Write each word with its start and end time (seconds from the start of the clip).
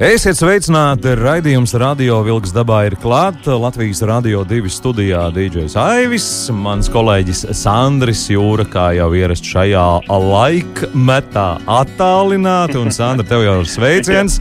Esiet 0.00 0.38
sveicināti! 0.38 1.10
Raidījums 1.18 1.74
Radio 1.76 2.22
Vilks 2.24 2.54
dabā 2.56 2.78
ir 2.88 2.94
klāts. 2.96 3.44
Latvijas 3.44 4.00
Radio 4.08 4.40
2 4.48 4.70
studijā 4.72 5.26
DJs 5.34 5.76
Aivis, 5.76 6.28
mans 6.56 6.88
kolēģis 6.88 7.42
Sandris 7.58 8.22
Jūra, 8.32 8.64
kā 8.64 8.86
jau 8.96 9.10
ierasts 9.12 9.52
šajā 9.52 9.84
laikmetā, 10.08 11.46
attālināti. 11.68 12.80
Un, 12.80 12.88
Sandra, 12.88 13.26
tev 13.28 13.44
jau 13.44 13.58
ir 13.60 13.68
sveiciens! 13.68 14.38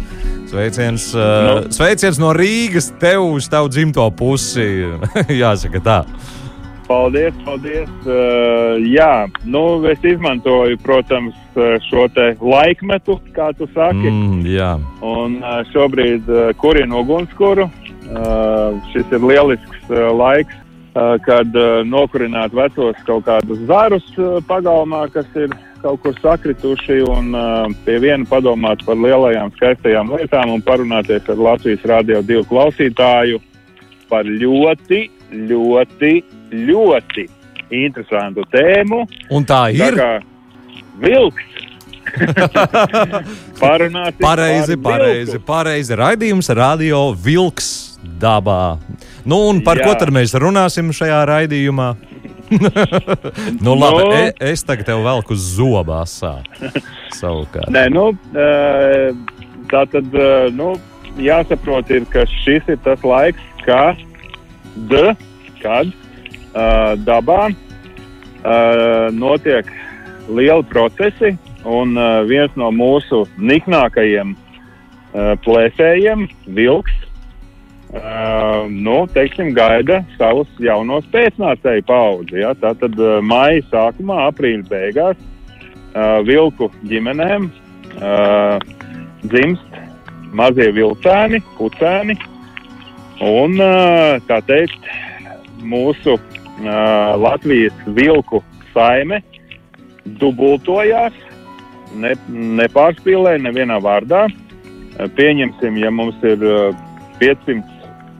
Sveiciens, 0.47 1.09
uh, 1.19 1.67
sveiciens 1.71 2.19
no 2.19 2.31
Rīgas, 2.35 2.87
tev 3.03 3.27
uz 3.35 3.51
tavu 3.51 3.67
dzimto 3.71 4.07
pusi. 4.15 4.69
Jāsaka 5.43 5.83
tā. 5.83 5.99
Paldies, 6.87 7.35
paldies. 7.43 7.91
Uh, 8.07 8.79
jā, 8.87 9.27
nu, 9.43 9.65
es 9.91 9.99
izmantoju, 10.15 10.79
protams, 10.83 11.35
šo 11.87 12.07
laikmetu, 12.41 13.19
kā 13.35 13.51
tu 13.57 13.67
saki. 13.73 14.09
Mm, 14.09 14.41
jā. 14.47 14.71
Un 15.05 15.39
uh, 15.41 15.61
šobrīd 15.73 16.29
uh, 16.29 16.51
kurinu 16.57 17.03
ugunskura. 17.03 17.69
Šis 18.91 19.11
ir 19.15 19.23
lielisks 19.23 19.91
laiks, 20.17 20.55
kad 21.23 21.53
nokurināt 21.87 22.51
vecos 22.51 22.97
kaut 23.07 23.23
kādus 23.23 23.61
zarus 23.69 24.03
uh, 24.17 24.41
pagalmā, 24.49 25.05
kas 25.13 25.29
ir 25.39 25.53
kaut 25.79 26.01
kur 26.03 26.17
sakrituši, 26.19 26.97
un 27.07 27.31
pie 27.85 27.95
viena 28.03 28.27
padomāt 28.27 28.83
par 28.85 28.99
lielajām 28.99 29.53
skaistajām 29.55 30.11
lietām 30.17 30.51
un 30.57 30.65
parunāties 30.65 31.29
ar 31.31 31.39
Latvijas 31.39 31.87
Rādio 31.87 32.19
2 32.27 32.43
klausītāju 32.51 33.39
par 34.11 34.27
ļoti, 34.27 35.05
ļoti 35.47 36.13
ļoti 36.51 37.27
interesantu 37.71 38.45
tēmu. 38.51 39.05
Un 39.31 39.47
tā 39.47 39.63
ir. 39.75 39.95
Tā 39.97 40.11
vilks. 40.99 41.43
Parunāsim. 43.61 44.19
Pareizi, 44.19 44.77
par 44.77 44.99
pareizi, 44.99 45.31
vilku. 45.37 45.45
pareizi. 45.47 45.95
Raidījums 45.95 46.49
radio 46.57 47.11
vilks 47.13 47.69
dabā. 48.21 48.77
Nu, 49.25 49.43
un 49.51 49.61
par 49.65 49.79
Jā. 49.79 49.85
ko 49.87 49.97
tad 50.01 50.11
mēs 50.13 50.33
runāsim 50.33 50.89
šajā 50.95 51.21
raidījumā? 51.29 51.91
nu, 53.63 53.75
labi, 53.77 54.01
Nu. 54.03 54.11
e, 54.17 54.33
es 54.51 54.63
tagad 54.67 54.89
tev 54.89 55.05
velku 55.05 55.37
asā. 56.01 56.41
Savukārt. 57.15 57.69
Nē, 57.71 57.85
nu, 57.93 58.09
eh, 58.35 59.11
tā 59.71 59.85
tad, 59.91 60.09
eh, 60.11 60.49
nu, 60.51 60.73
jāsaprot, 61.21 61.91
ir, 61.91 62.05
ka 62.11 62.25
šis 62.43 62.67
ir 62.67 62.81
tas 62.83 63.03
laiks, 63.03 63.41
kad, 63.65 63.99
kad 65.61 65.87
uh, 66.55 66.95
dabā 67.05 67.51
uh, 67.51 69.11
notiek 69.13 69.67
lieli 70.31 70.65
procesi, 70.69 71.35
un 71.67 71.95
uh, 71.97 72.21
viens 72.27 72.53
no 72.59 72.71
mūsu 72.73 73.23
niknākajiem 73.37 74.33
uh, 74.33 75.33
plēsējiem, 75.45 76.25
vilks, 76.57 76.93
uh, 77.93 78.67
nu, 78.69 79.03
teiksim, 79.13 79.53
gaida 79.57 80.01
savus 80.17 80.49
jaunos 80.63 81.07
pēcnācēju 81.13 81.85
paudzi. 81.89 82.41
Ja? 82.43 82.55
Tātad 82.61 82.97
uh, 82.99 83.19
maija 83.25 83.63
sākumā, 83.71 84.25
aprīļa 84.31 84.67
beigās 84.71 85.19
uh, 85.19 86.19
vilku 86.27 86.71
ģimenēm 86.89 87.49
uh, 87.99 88.57
dzimst 89.27 89.79
mazie 90.33 90.69
vilcēni, 90.73 91.41
pucēni, 91.57 92.15
un, 93.21 93.57
uh, 93.59 94.15
tā 94.29 94.39
teikt, 94.47 94.87
mūsu 95.61 96.15
uh, 96.15 96.71
Latvijas 97.21 97.75
vilku 97.93 98.41
saime 98.71 99.21
dubultojās, 100.21 101.13
ne, 101.95 102.15
nepārspīlē 102.61 103.37
nevienā 103.43 103.79
vārdā. 103.83 104.25
Uh, 104.27 105.07
Pieņemsim, 105.17 105.77
ja 105.81 105.91
mums 105.91 106.17
ir 106.27 106.41
uh, 106.45 106.75
500 107.21 107.61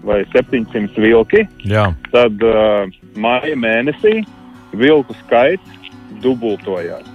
vai 0.08 0.24
700 0.34 0.98
vilki, 0.98 1.44
Jā. 1.70 1.92
tad 2.14 2.42
uh, 2.42 2.88
maija 3.22 3.56
mēnesī 3.60 4.22
vilku 4.74 5.14
skaits 5.26 5.92
dubultojās. 6.24 7.06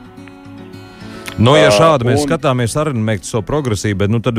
Nu, 1.36 1.52
ja 1.52 1.68
šādi 1.68 2.06
mēs 2.08 2.22
un- 2.22 2.30
skatāmies 2.30 2.72
arī 2.80 2.94
mēģināt 2.96 3.28
šo 3.28 3.42
progresību, 3.44 3.98
bet 4.04 4.10
nu, 4.12 4.20
tad 4.24 4.38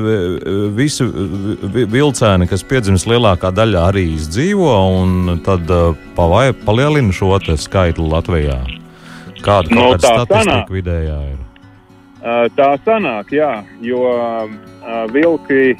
visi 0.73 1.05
vi- 1.05 1.85
vilcēni, 1.93 2.47
kas 2.49 2.63
piedzimst 2.65 3.05
lielākā 3.05 3.51
daļā, 3.53 3.83
arī 3.91 4.07
izdzīvo 4.15 4.71
un 5.03 5.39
tad 5.45 5.69
pavai, 6.17 6.53
palielina 6.65 7.13
šo 7.13 7.37
te 7.45 7.53
skaitu 7.61 8.01
Latvijā. 8.09 8.57
Kāda 9.45 9.75
no, 9.75 9.89
tā 9.95 10.13
statistika 10.25 10.73
vidējā 10.73 11.19
ir? 11.33 11.37
Tā 12.57 12.67
sanāk, 12.83 13.29
jā, 13.31 13.51
jo 13.85 14.01
vilki, 15.13 15.77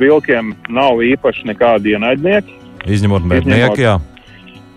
vilkiem 0.00 0.52
nav 0.74 1.00
īpaši 1.06 1.46
nekādi 1.52 1.94
ienaidnieki. 1.94 2.56
Izņemot 2.90 3.26
mednieku, 3.28 3.78
jā. 3.80 3.94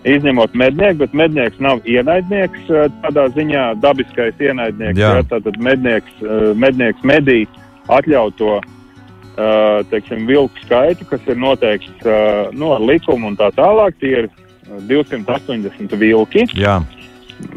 Izņemot 0.08 0.54
mednieku, 0.58 1.02
bet 1.02 1.16
mednieks 1.18 1.58
nav 1.62 1.82
ienaidnieks 1.86 2.70
tādā 3.02 3.26
ziņā, 3.34 3.66
dabiskais 3.82 4.38
ienaidnieks. 4.40 4.98
Jā. 5.02 5.16
Jā. 5.18 5.26
Tātad 5.34 5.58
mednieks, 5.62 6.22
mednieks 6.58 7.04
medī 7.06 7.42
atļauto 7.90 8.56
uh, 8.62 9.82
teiksim, 9.90 10.26
vilku 10.30 10.64
skaitu, 10.64 11.06
kas 11.10 11.26
ir 11.26 11.38
noteikts 11.42 12.08
no 12.54 12.74
likumu 12.82 13.32
un 13.32 13.38
tā 13.38 13.50
tālāk. 13.58 13.98
Tie 14.00 14.14
ir 14.24 14.30
uh, 14.30 14.78
280 14.88 15.98
vilki. 15.98 16.46
jā. 16.54 16.80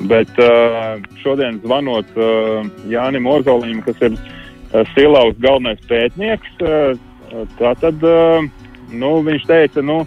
Bet 0.09 0.31
uh, 0.41 0.97
šodien 1.21 1.59
zvanot 1.63 2.09
uh, 2.17 2.65
Jānim 2.89 3.27
Ozolim, 3.29 3.81
kas 3.85 4.01
ir 4.05 4.15
uh, 4.17 4.83
Silaus 4.93 5.37
galvenais 5.43 5.81
pētnieks, 5.89 6.51
uh, 6.61 6.97
nu, 8.95 9.11
viņš 9.25 9.45
teica, 9.49 9.81
nu, 9.85 10.03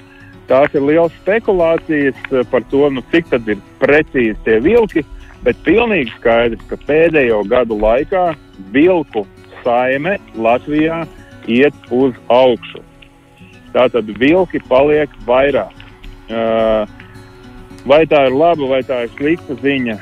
tās 0.49 0.75
ir 0.75 0.85
liels 0.87 1.15
spekulācijas 1.23 2.19
par 2.51 2.65
to, 2.73 2.89
nu, 2.91 3.03
cik 3.13 3.31
tad 3.33 3.49
ir 3.49 3.61
precīzi 3.83 4.37
tie 4.47 4.59
vilki, 4.65 5.05
bet 5.45 5.59
pilnīgi 5.67 6.13
skaidrs, 6.17 6.63
ka 6.71 6.79
pēdējo 6.89 7.43
gadu 7.51 7.79
laikā 7.79 8.33
vilku 8.75 9.27
saime 9.65 10.19
Latvijā 10.37 11.05
iet 11.49 11.75
uz 11.91 12.15
augšu. 12.33 12.83
Tātad 13.75 14.09
vilki 14.19 14.61
paliek 14.69 15.13
vairāk. 15.29 15.75
Uh, 16.29 16.85
Vai 17.89 18.03
tā 18.09 18.27
ir 18.29 18.35
laba 18.37 18.67
vai 18.69 18.83
tā 18.85 19.05
ir 19.07 19.13
slikta 19.17 19.57
ziņa, 19.63 19.97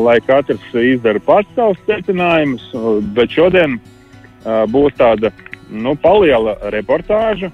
lai 0.00 0.16
katrs 0.24 0.62
izdara 0.72 1.20
pats 1.20 1.50
savus 1.56 1.80
secinājumus, 1.88 2.64
bet 3.16 3.34
šodien 3.36 3.76
būs 4.72 4.96
tāda 4.96 5.32
nu, 5.68 5.92
paliela 6.00 6.56
reportāža. 6.72 7.50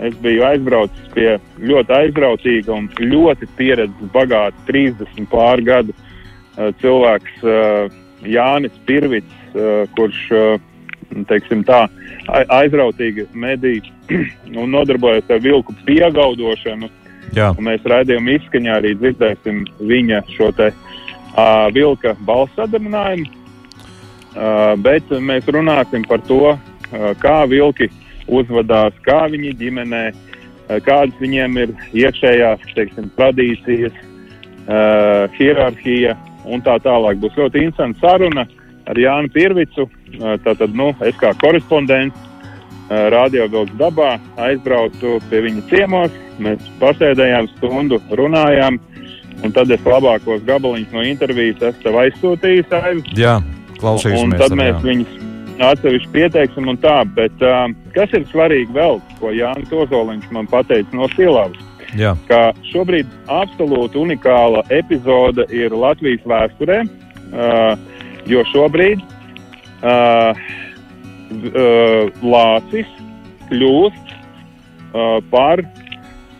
Es 0.00 0.14
biju 0.24 0.46
aizbraucis 0.48 1.10
pie 1.12 1.34
ļoti 1.60 1.92
aizrautīga 1.92 2.72
un 2.72 2.86
ļoti 2.96 3.48
pieredzes 3.58 4.12
bagāta 4.14 4.56
30 4.70 5.28
pār 5.28 5.60
gadu 5.66 5.92
cilvēks 6.80 7.44
Jānis 8.24 8.80
Pirvits, 8.88 9.36
kurš 9.96 10.22
uh, 10.32 10.56
teiksim 11.28 11.64
tā, 11.66 11.84
ai- 12.28 12.46
aizrautīgi 12.62 13.26
medī 13.34 13.80
un 14.60 14.70
nodarbojas 14.72 15.28
ar 15.30 15.42
vilku 15.44 15.74
piegaudošanu. 15.86 16.88
Mēs 17.62 17.84
raidījuma 17.86 18.36
izskaņā 18.38 18.78
arī 18.80 18.94
dzirdēsim 18.98 19.62
viņa 19.86 20.22
šo 20.34 20.50
te 20.56 20.70
uh, 20.72 21.68
vilka 21.74 22.16
balss 22.26 22.54
sadarinājumu. 22.58 23.28
Uh, 24.30 24.76
bet 24.78 25.08
mēs 25.10 25.46
runāsim 25.50 26.04
par 26.06 26.22
to, 26.28 26.54
uh, 26.54 27.08
kā 27.22 27.42
vilki 27.50 27.90
uzvedās, 28.30 28.94
kā 29.06 29.24
viņi 29.30 29.56
ģimenē, 29.58 30.04
uh, 30.14 30.78
kādas 30.86 31.18
viņiem 31.22 31.58
ir 31.64 31.74
iekšējās 32.04 32.66
teiksim, 32.76 33.10
tradīcijas, 33.18 33.94
uh, 34.66 35.26
hierarhija 35.38 36.16
un 36.46 36.62
tā 36.62 36.78
tālāk. 36.82 37.18
Būs 37.22 37.38
ļoti 37.38 37.66
interesanta 37.66 38.06
saruna 38.06 38.46
ar 38.86 38.98
Jānu 38.98 39.30
Pirvicu. 39.34 39.88
Uh, 40.18 40.34
tātad, 40.42 40.74
nu, 40.74 40.92
es 41.06 41.18
kā 41.18 41.34
korespondents 41.42 42.29
uh, 42.90 43.08
Radio 43.14 43.46
Vilks 43.50 43.78
dabā 43.80 44.18
aizbraucu 44.40 45.18
pie 45.30 45.44
viņa 45.46 45.64
ciemos. 45.70 46.18
Mēs 46.40 46.68
pasēdējām 46.80 47.48
stundu, 47.56 48.00
runājām, 48.16 48.78
un 49.44 49.56
tad 49.56 49.70
es 49.70 49.82
labākos 49.86 50.44
gabaliņus 50.48 50.94
no 50.96 51.06
intervijas 51.06 51.70
esmu 51.70 51.86
tev 51.86 51.98
aizsūtījis. 52.04 52.76
Aivi. 52.82 53.06
jā. 53.16 53.40
Un 53.40 53.78
Klausīsimies. 53.80 54.36
tad 54.36 54.52
arī, 54.52 54.60
mēs 54.60 54.74
jā. 54.74 54.84
viņus 54.90 55.18
atsevišķi 55.70 56.12
pieteiksim 56.12 56.68
un 56.68 56.78
tā. 56.80 57.00
Bet 57.16 57.44
uh, 57.44 57.64
kas 57.96 58.12
ir 58.16 58.26
svarīgi 58.32 58.76
vēl, 58.76 59.00
ko 59.20 59.32
Jānis 59.32 59.72
Ozoliņš 59.72 60.30
man 60.36 60.48
pateica 60.50 60.96
no 60.96 61.08
Silavas? 61.16 61.66
Jā. 61.98 62.14
ka 62.28 62.52
šobrīd 62.70 63.08
absolūti 63.26 63.98
unikāla 63.98 64.62
epizode 64.70 65.46
ir 65.50 65.74
Latvijas 65.74 66.22
vēsturē, 66.28 66.84
uh, 66.86 67.72
jo 68.30 68.44
šobrīd 68.52 69.02
uh, 69.02 70.38
Lācis 71.30 72.88
kļūst 73.50 74.14
uh, 74.14 75.18
par 75.30 75.62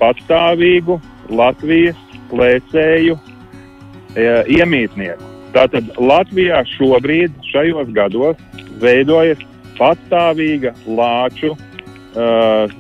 patstāvīgu 0.00 0.98
Latvijas 1.31 1.98
lēcēju 2.34 3.14
uh, 3.16 4.50
iemītnieku. 4.50 5.28
Tātad 5.54 5.88
Latvijā 5.98 6.62
šobrīd, 6.76 7.34
šajos 7.50 7.90
gados, 7.94 8.38
veidojas 8.82 9.40
patstāvīga 9.78 10.75
lāču 10.87 11.54
uh, 11.54 12.70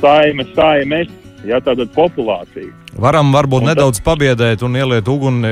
saime, 0.00 0.44
saimes, 0.56 1.12
ja 1.46 1.60
tāda 1.64 1.86
populācija. 1.96 2.72
Varam 2.96 3.28
varbūt 3.34 3.60
Un 3.60 3.68
tad- 3.68 3.76
nedaudz 3.76 4.00
pabiedēt 4.04 4.62
un 4.64 4.76
ieliet 4.76 5.08
uguni 5.08 5.50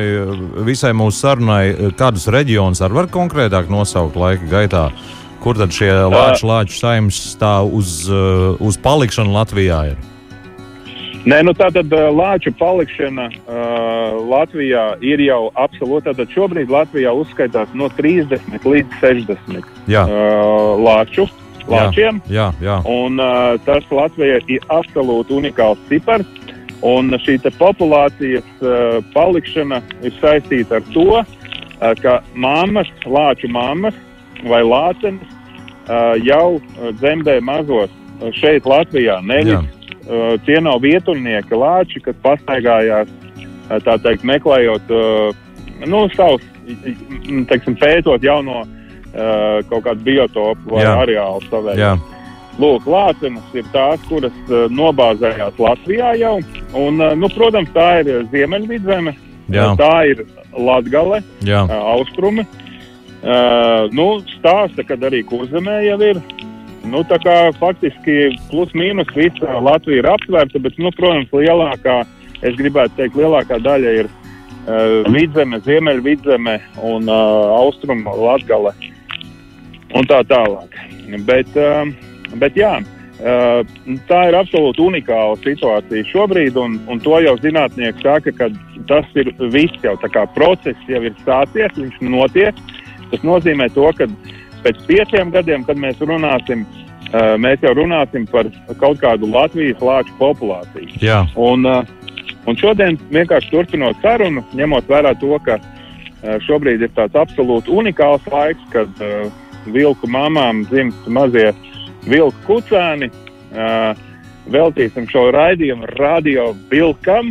visai 0.64 0.94
mūsu 0.96 1.20
sarunai, 1.26 1.92
kādus 1.98 2.24
reģionus 2.32 2.80
ar 2.84 2.92
var 2.96 3.10
konkrētāk 3.12 3.68
nosaukt 3.72 4.16
laika 4.16 4.48
gaitā. 4.48 4.86
Kur 5.44 5.58
tad 5.60 5.74
šie 5.76 5.90
lāču, 6.08 6.46
lāču 6.48 6.78
saimnes 6.78 7.18
tā 7.36 7.58
uz, 7.68 8.06
uh, 8.08 8.56
uz 8.64 8.78
palikšanu 8.80 9.34
Latvijā 9.34 9.80
ir? 9.90 9.98
Nē, 11.28 11.42
nu 11.44 11.52
tā 11.56 11.68
tad 11.72 11.92
uh, 11.92 12.06
lāču 12.12 12.48
palikšana 12.56 13.26
uh, 13.28 14.16
Latvijā 14.28 14.86
ir 15.04 15.20
jau 15.20 15.50
absolūti. 15.60 16.06
Tātad 16.08 16.32
šobrīd 16.32 16.72
Latvijā 16.72 17.12
uzskaitās 17.12 17.76
no 17.76 17.90
30 17.98 18.64
līdz 18.64 18.96
60 19.02 19.68
Jā, 19.92 20.06
uh, 20.08 20.80
lāču, 20.80 21.28
lāčiem. 21.68 22.22
jā, 22.32 22.48
jā. 22.64 22.78
Un, 22.88 23.20
uh, 23.20 23.60
tas 23.68 23.84
Latvijai 23.92 24.40
ir 24.48 24.64
absolūti 24.72 25.36
unikāls 25.42 25.80
cipars. 25.92 26.28
Un 26.84 27.12
šī 27.20 27.36
populācijas 27.60 28.48
uh, 28.64 29.00
palikšana 29.12 29.80
ir 30.00 30.16
saistīta 30.24 30.80
ar 30.80 30.90
to, 30.96 31.20
uh, 31.20 31.94
ka 32.00 32.18
mammas, 32.32 32.88
lāču 33.04 33.52
mammas 33.52 33.96
vai 34.44 34.60
lācenes 34.64 35.33
jau 36.24 36.56
uh, 36.56 36.90
dzemdē 37.00 37.38
mazos 37.44 37.90
uh, 37.90 38.30
šeit 38.40 38.66
Latvijā. 38.68 39.20
Nevis 39.24 39.72
nav 40.60 40.82
vietulnieki 40.84 41.56
lāči, 41.56 42.02
kas 42.04 42.16
pastaigājās, 42.20 43.08
tā 43.86 43.94
teikt, 44.04 44.20
meklējot 44.28 44.90
nu, 45.88 46.02
savus, 46.12 46.44
teiksim, 47.48 47.78
pētot 47.80 48.20
jauno 48.20 48.66
kaut 49.70 49.86
kādu 49.86 50.04
biotopu 50.04 50.74
vai 50.74 50.82
Jā. 50.84 50.92
areālu 51.06 51.40
savai. 51.48 51.78
Lūk, 52.60 52.84
lācenes 52.84 53.56
ir 53.56 53.64
tās, 53.72 54.04
kuras 54.10 54.36
nobāzējās 54.76 55.56
Latvijā 55.56 56.12
jau. 56.20 56.36
Un, 56.76 57.00
nu, 57.00 57.32
protams, 57.32 57.72
tā 57.72 58.02
ir 58.02 58.28
Ziemeļvidzeme, 58.34 59.16
tā 59.80 59.94
ir 60.12 60.26
Latgale, 60.52 61.22
jā. 61.42 61.64
uh, 61.64 61.74
Austrumi. 61.96 62.44
Uh, 63.24 63.86
nu, 63.96 64.18
stāsta, 64.34 64.84
kad 64.84 65.04
arī 65.06 65.22
Kurzemē 65.24 65.78
jau 65.86 65.96
ir. 66.04 66.18
Nu, 66.84 67.00
tā 67.08 67.16
kā 67.24 67.34
faktiski 67.56 68.34
plus 68.50 68.74
mīnus 68.76 69.08
visa 69.16 69.54
Latvija 69.64 70.02
ir 70.02 70.08
aptvērta, 70.10 70.60
bet, 70.60 70.76
nu, 70.76 70.92
protams, 70.92 71.30
lielākā, 71.32 72.02
es 72.44 72.58
gribētu 72.58 72.98
teikt, 72.98 73.16
lielākā 73.16 73.56
daļa 73.64 73.94
ir 74.02 74.10
uh, 74.10 75.08
vidzeme, 75.08 75.62
ziemeļvidzeme 75.64 76.58
un 76.84 77.08
uh, 77.08 77.54
austrumu 77.62 78.12
Latgale 78.20 78.74
un 79.96 80.10
tā 80.10 80.20
tālāk. 80.28 80.76
Bet, 81.24 81.56
uh, 81.56 81.88
bet 82.42 82.60
jā, 82.60 82.74
uh, 82.84 83.74
tā 84.12 84.20
ir 84.28 84.36
absolūti 84.42 84.84
unikāla 84.84 85.40
situācija 85.40 86.10
šobrīd, 86.12 86.60
un, 86.60 86.76
un 86.92 87.00
to 87.00 87.24
jau 87.24 87.38
zinātnieki 87.40 88.04
saka, 88.04 88.36
ka 88.36 88.52
tas 88.92 89.08
ir 89.16 89.32
viss 89.54 89.80
jau 89.80 89.96
tā 90.04 90.12
kā 90.12 90.28
process 90.36 90.92
jau 90.92 91.00
ir 91.00 91.16
sācies, 91.24 91.80
viņš 91.80 92.00
notiek. 92.12 92.64
Tas 93.14 93.22
nozīmē 93.22 93.68
to, 93.70 93.86
ka 93.94 94.08
pēc 94.64 94.80
pieciem 94.88 95.28
gadiem, 95.30 95.62
kad 95.68 95.78
mēs 95.78 96.00
runāsim, 96.02 96.64
mēs 97.38 97.62
jau 97.62 97.70
runāsim 97.78 98.24
par 98.26 98.48
kaut 98.80 98.98
kādu 98.98 99.28
Latvijas 99.30 99.78
lāču 99.78 100.16
populāciju. 100.18 100.98
jā. 100.98 101.20
Un, 101.38 101.62
un 101.62 102.58
šodien, 102.58 102.98
vienkārši 103.14 103.52
turpinot 103.52 104.00
sarunu, 104.02 104.42
ņemot 104.58 104.90
vērā 104.90 105.12
to, 105.20 105.38
ka 105.46 105.60
šobrīd 106.42 106.82
ir 106.82 106.90
tāds 106.96 107.14
absolūti 107.20 107.70
unikāls 107.70 108.26
laiks, 108.32 108.66
kad 108.72 108.90
vilku 109.70 110.10
mamām 110.10 110.64
dzimst 110.72 111.06
mazie 111.06 111.52
vilku 112.08 112.42
kucēni, 112.48 113.12
veltīsim 114.50 115.06
šo 115.12 115.28
raidījumu 115.36 115.86
radio 116.00 116.50
vilkam, 116.72 117.30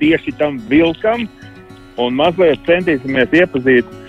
tieši 0.00 0.32
tam 0.40 0.56
vilkam, 0.72 1.28
un 2.00 2.16
mazliet 2.16 2.64
centīsimies 2.66 3.36
iepazīt 3.36 3.84
uh, 3.84 4.03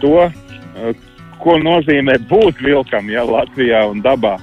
to, 0.00 0.16
uh, 0.28 1.06
ko 1.42 1.58
nozīmē 1.60 2.18
būt 2.30 2.62
vilkam 2.64 3.10
ja, 3.12 3.24
Latvijā 3.28 3.84
un 3.90 4.02
dabā. 4.04 4.38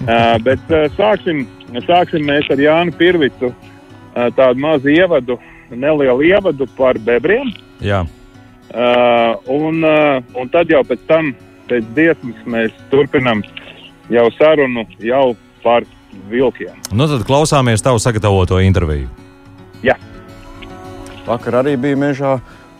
Uh, 0.00 0.36
bet 0.44 0.62
sāksim, 0.96 1.44
sāksim 1.86 2.24
mēs 2.28 2.48
ar 2.50 2.60
Jānu 2.60 2.94
Pirvicu 2.96 3.52
tādu 4.34 4.58
mazu 4.58 4.90
ievadu, 4.90 5.36
nelielu 5.70 6.24
ievadu 6.32 6.66
par 6.76 6.98
bebriem. 6.98 7.52
jā. 7.80 8.02
Uh, 8.70 9.34
un, 9.50 9.80
uh, 9.82 10.22
un 10.38 10.50
tad 10.50 10.70
jau 10.70 10.84
pēc 10.86 11.00
tam, 11.08 11.32
pēc 11.66 11.88
dziesmas, 11.90 12.36
mēs 12.46 12.76
turpinām 12.92 13.42
jau 14.14 14.28
sarunu 14.36 14.84
jau 15.02 15.32
par 15.64 15.82
vilkiem. 16.30 16.76
Nu 16.94 17.08
tad 17.10 17.26
klausāmies 17.26 17.82
tavu 17.82 17.98
sagatavoto 17.98 18.60
interviju. 18.62 19.10
Vakar 21.30 21.60
arī 21.60 21.76
bija 21.78 21.98
mežā. 21.98 22.38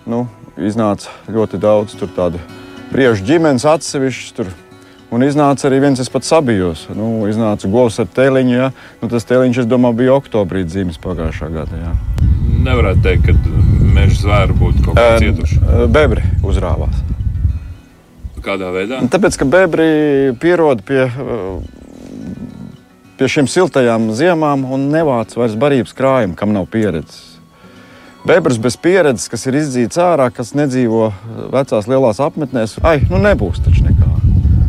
Nu, 0.09 0.25
iznāca 0.67 1.13
ļoti 1.31 1.61
daudz 1.61 1.97
tādu 2.17 2.41
briežu 2.91 3.25
ģimenes 3.27 3.67
atsevišķu. 3.69 4.49
Un 5.11 5.25
iznāca 5.27 5.67
arī 5.67 5.81
viens, 5.83 5.99
es 5.99 6.11
pats 6.11 6.29
sabijos. 6.31 6.85
Nu, 6.95 7.27
iznāca 7.27 7.67
govs 7.71 7.99
ar 7.99 8.07
tēliņu. 8.15 8.53
Ja? 8.55 8.69
Nu, 9.01 9.09
tas 9.11 9.27
tēliņš, 9.27 9.65
es 9.65 9.71
domāju, 9.71 9.99
bija 10.05 10.15
oktobrī 10.15 10.63
dzīves 10.69 11.01
pagājušā 11.03 11.49
gada. 11.51 11.81
Ja? 11.81 11.95
Nevarētu 12.63 13.03
teikt, 13.03 13.27
ka 13.27 13.89
meža 13.97 14.21
zvēri 14.21 14.55
būtu 14.61 14.85
kaut 14.87 15.01
kā 15.01 15.09
cietuši. 15.25 15.59
Bebri 15.91 16.23
uzrāvās. 16.47 17.03
Kādā 18.41 18.71
veidā? 18.73 19.03
Tāpēc, 19.11 19.37
ka 19.41 19.49
bebri 19.51 19.89
pierod 20.41 20.85
pie, 20.87 21.03
eh, 21.11 21.59
pie 23.19 23.29
šīm 23.35 23.51
siltajām 23.51 24.13
ziemām 24.17 24.65
un 24.65 24.89
nevāc 24.95 25.35
vairs 25.37 25.59
barības 25.59 25.93
krājumu, 25.97 26.39
kam 26.39 26.55
nav 26.55 26.71
pieredzes. 26.71 27.30
Bebrs 28.31 28.61
bez 28.63 28.77
pieredzes, 28.79 29.27
kas 29.31 29.43
ir 29.51 29.57
izdzīts 29.59 29.99
ārā, 29.99 30.29
kas 30.31 30.53
nedzīvo 30.55 31.09
vecās 31.51 31.89
lielās 31.91 32.21
apmetnēs, 32.23 32.77
ai, 32.87 33.01
nu 33.11 33.19
nebūs 33.19 33.59
taču 33.65 33.83
nekā. 33.89 34.11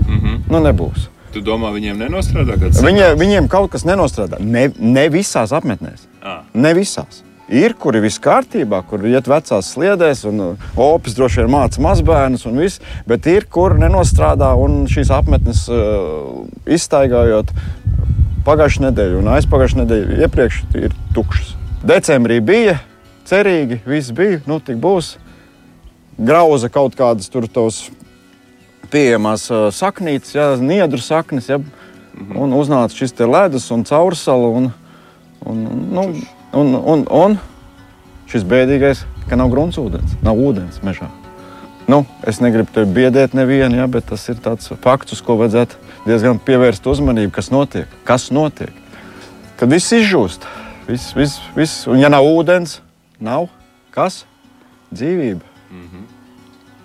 Mhm. 0.07 0.39
Nu 0.49 0.61
nebūs. 0.65 1.11
Tu 1.31 1.43
domā, 1.45 1.69
viņiem 1.71 1.99
nenostrādā 2.01 2.57
kāds 2.59 2.81
Viņa, 2.83 3.13
viņiem 3.19 3.45
kaut 3.51 3.69
kas 3.75 3.85
nenostrādā. 3.87 4.41
Ne, 4.41 4.65
ne 4.81 5.05
visās 5.13 5.53
apmetnēs. 5.53 6.07
Ah. 6.25 6.41
Ne 6.57 6.73
visās. 6.75 7.21
Ir, 7.51 7.75
kuri 7.77 8.01
viss 8.01 8.19
kārtībā, 8.23 8.81
kur 8.87 9.05
iet 9.05 9.29
vecās 9.29 9.69
sliedēs, 9.75 10.25
un 10.27 10.43
uh, 10.43 10.67
opis 10.79 11.15
droši 11.15 11.43
vien 11.43 11.53
māca 11.53 11.83
mazbērnus, 11.83 12.47
un 12.49 12.59
viss, 12.63 12.81
bet 13.07 13.27
ir, 13.29 13.45
kur 13.51 13.77
nenostrādā, 13.79 14.53
un 14.57 14.85
šīs 14.91 15.11
apmetnes 15.13 15.67
uh, 15.69 16.45
izstaigājot 16.65 17.51
pagājušā 18.47 18.87
nedēļa 18.89 19.19
un 19.21 19.33
aizpagājušā 19.37 19.83
nedēļa 19.83 20.23
iepriekš 20.25 20.63
ir 20.79 20.95
tukšas. 21.15 21.53
Decembrī 21.87 22.39
bija 22.45 22.79
cerīgi, 23.27 23.81
viss 23.85 24.13
bija, 24.15 24.41
nu 24.49 24.59
tik 24.63 24.79
būs. 24.81 25.15
Grauza 26.21 26.69
kaut 26.69 26.95
kādas 26.97 27.31
tur 27.31 27.47
tos 27.49 27.85
pieejamās 28.91 29.47
saknītes, 29.73 30.35
ja, 30.35 30.51
niedru 30.59 30.99
saknes, 31.01 31.47
ja, 31.49 31.61
un 32.35 32.53
uznāca 32.57 32.97
šis 32.97 33.15
te 33.15 33.27
ledus 33.29 33.69
un 33.71 33.85
caursala. 33.87 34.51
Un, 34.59 34.69
un, 35.47 35.63
nu, 35.95 36.05
un, 36.53 36.75
un, 36.75 37.07
un 37.07 37.39
šis 38.31 38.45
bēdīgais, 38.47 39.05
ka 39.29 39.39
nav 39.39 39.51
gruntsūdens, 39.53 40.19
nav 40.25 40.39
ūdens 40.39 40.83
mežā. 40.85 41.09
Nu, 41.91 42.03
es 42.27 42.39
negribu 42.39 42.71
te 42.71 42.85
biedēt 42.85 43.33
nevienu, 43.35 43.81
ja, 43.81 43.87
bet 43.91 44.05
tas 44.11 44.23
ir 44.31 44.37
tāds 44.43 44.69
fakts, 44.83 45.15
uz 45.15 45.23
ko 45.25 45.35
vajadzētu 45.39 45.79
diezgan 46.05 46.39
pievērst 46.45 46.85
uzmanību, 46.87 47.33
kas 47.35 47.49
notiek. 47.51 47.89
Kas 48.07 48.29
notiek? 48.31 48.71
Kad 49.59 49.73
viss 49.73 49.93
izžūst, 49.97 50.45
viss, 50.87 51.11
viss, 51.17 51.41
viss, 51.57 51.87
un 51.91 51.99
ja 52.01 52.09
nav 52.13 52.27
ūdens, 52.27 52.79
nav 53.21 53.47
kas? 53.91 54.25
Dzīvība. 54.91 55.45
Mm 55.71 55.87
-hmm. 55.87 56.03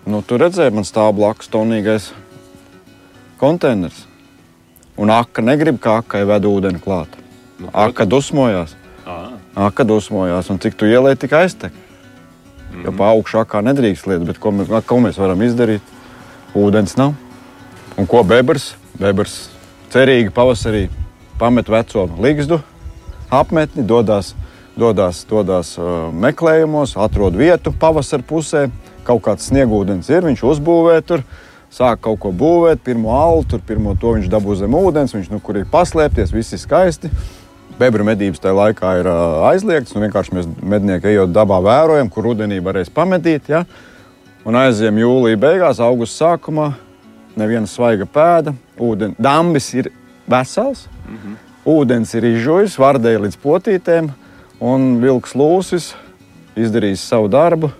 nu, 0.06 0.22
tur 0.22 0.40
redzēja, 0.40 0.70
man 0.70 0.84
stāv 0.84 1.12
blakus 1.12 1.48
tonīgais 1.48 2.12
konteiners. 3.36 4.06
Un 4.96 5.10
aka 5.10 5.42
negrib, 5.42 5.80
kā 5.80 5.98
akai 5.98 6.24
ved 6.24 6.44
ūdeni 6.44 6.80
klāt. 6.80 7.08
Nu, 7.58 7.68
Aka 7.72 8.04
dusmojās. 8.04 8.76
Ah, 9.06 9.32
Aka 9.54 9.84
dusmojās, 9.84 10.50
un 10.50 10.58
cik 10.58 10.74
tu 10.74 10.84
ielēji, 10.84 11.16
tik 11.16 11.32
aiztek. 11.32 11.72
Mm 11.72 12.76
-hmm. 12.76 12.84
Jo 12.84 12.92
pa 12.92 13.04
augšu 13.08 13.38
akā 13.38 13.62
nedrīkst 13.62 14.06
lietot, 14.06 14.26
bet 14.26 14.38
ko 14.38 14.50
mēs, 14.50 14.82
ko 14.86 14.96
mēs 14.96 15.18
varam 15.18 15.42
izdarīt? 15.42 15.82
Ūdens 16.54 16.96
nav. 16.96 17.12
Un 17.96 18.06
ko 18.06 18.22
bebrs? 18.22 18.74
Bebrs 18.98 19.56
cerīgi 19.92 20.30
pavasarī 20.30 20.88
pamet 21.38 21.68
veco 21.68 22.08
ligzdu, 22.20 22.60
apmetni, 23.30 23.84
dodas, 23.86 24.34
dodas, 24.76 25.24
dodas 25.28 25.74
meklējumos, 26.12 26.96
atrod 27.00 27.36
vietu 27.36 27.72
pavasara 27.72 28.24
pusē. 28.26 28.66
Kaut 29.06 29.22
kāds 29.22 29.46
sniegūdens 29.50 30.08
ir, 30.10 30.24
viņš 30.26 30.42
uzbūvē 30.42 30.98
tur, 31.06 31.22
sāk 31.70 32.00
kaut 32.02 32.18
ko 32.22 32.32
būvēt, 32.34 32.82
pirmo 32.82 33.12
alu, 33.14 33.44
tur 33.46 33.60
pirmo 33.62 33.94
to 34.00 34.16
viņš 34.16 34.30
dabū 34.32 34.56
zem 34.58 34.74
ūdens, 34.74 35.14
viņš 35.14 35.28
nu, 35.30 35.38
kur 35.42 35.60
ir 35.60 35.68
paslēpties, 35.70 36.34
viss 36.34 36.56
ir 36.56 36.62
skaisti. 36.62 37.10
Bebra 37.76 38.06
medības 38.08 38.40
tajā 38.40 38.56
laikā 38.56 38.94
ir 39.02 39.08
aizliegtas. 39.50 39.92
Nu, 39.94 40.00
vienkārši 40.06 40.34
mēs 40.34 40.48
mednieki 40.64 41.10
ejot 41.12 41.34
dabā 41.36 41.60
vērojam, 41.64 42.08
kur 42.10 42.30
rudenī 42.30 42.58
varēs 42.64 42.88
pametīt. 42.92 43.50
Ja? 43.52 43.66
Un 44.48 44.56
aizjām 44.56 44.96
jūlijā 44.96 45.38
beigās, 45.42 45.82
augusta 45.84 46.24
sākumā. 46.24 46.70
Neviena 47.36 47.68
svaiga 47.68 48.06
pēda, 48.08 48.54
ūdens, 48.80 49.18
dambis 49.20 49.66
ir 49.76 49.90
vesels, 50.24 50.86
mm 51.04 51.16
-hmm. 51.16 51.34
ūdens 51.68 52.14
ir 52.16 52.24
izžojis, 52.24 52.78
vardēja 52.80 53.20
līdz 53.20 53.36
potītēm, 53.42 54.08
un 54.60 54.96
vilks 55.02 55.34
lūsis 55.36 55.92
izdarījis 56.56 57.04
savu 57.08 57.28
darbu, 57.32 57.70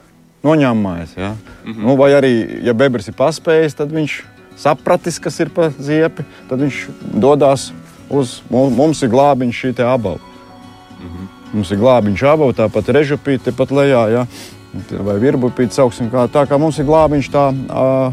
noņēmājis. 0.45 1.17
Ja? 1.17 1.35
Mm 1.65 1.73
-hmm. 1.73 1.87
nu, 1.87 1.97
vai 1.97 2.11
arī, 2.13 2.33
ja 2.65 2.75
bebrs 2.75 3.09
ir 3.09 3.15
paspējis, 3.15 3.75
tad 3.75 3.93
viņš 3.93 4.23
sapratis, 4.57 5.19
kas 5.19 5.41
ir 5.41 5.51
pa 5.51 5.71
ziepi, 5.71 6.25
tad 6.49 6.61
viņš 6.61 6.87
dodas 7.15 7.73
uz 8.11 8.41
mums 8.51 9.03
ir 9.03 9.11
glābiņš 9.11 9.63
šī 9.63 9.73
abava. 9.85 10.19
Mm 11.01 11.09
-hmm. 11.09 11.27
Mums 11.53 11.71
ir 11.71 11.79
glābiņš 11.79 12.23
abava, 12.23 12.53
tāpat 12.53 12.89
režupīte 12.89 13.53
pat 13.53 13.71
lejā, 13.71 14.09
ja? 14.09 14.27
vai 14.91 15.19
virbupīte 15.19 15.73
sauksim 15.73 16.11
kā 16.11 16.29
tā, 16.29 16.47
kā 16.47 16.59
mums 16.59 16.79
ir 16.79 16.85
glābiņš 16.85 17.31
tā 17.31 17.49
uh, 17.49 18.13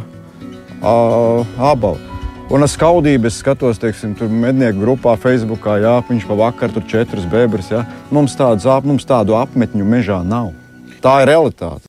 uh, 0.81 1.45
abava. 1.57 2.12
Un 2.51 2.61
ar 2.65 2.69
skaudību 2.69 3.29
es 3.29 3.37
skatos, 3.39 3.79
teiksim, 3.79 4.11
tur 4.19 4.27
mednieku 4.27 4.81
grupā, 4.83 5.15
Facebookā, 5.19 5.77
jā, 5.83 5.93
viņš 6.09 6.25
pa 6.27 6.37
vakaru 6.41 6.75
tur 6.75 6.87
četras 6.91 7.27
bebras. 7.29 7.71
Jā. 7.71 7.85
Mums, 8.13 8.35
tādas, 8.39 8.67
mums 8.83 9.07
tādu 9.07 9.37
apmetņu 9.39 9.87
mežā 9.87 10.19
nav. 10.27 10.51
Tā 11.03 11.21
ir 11.23 11.31
realitāte. 11.31 11.87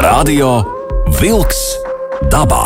Radio 0.00 0.54
Vilks 1.20 1.60
dabā. 2.32 2.64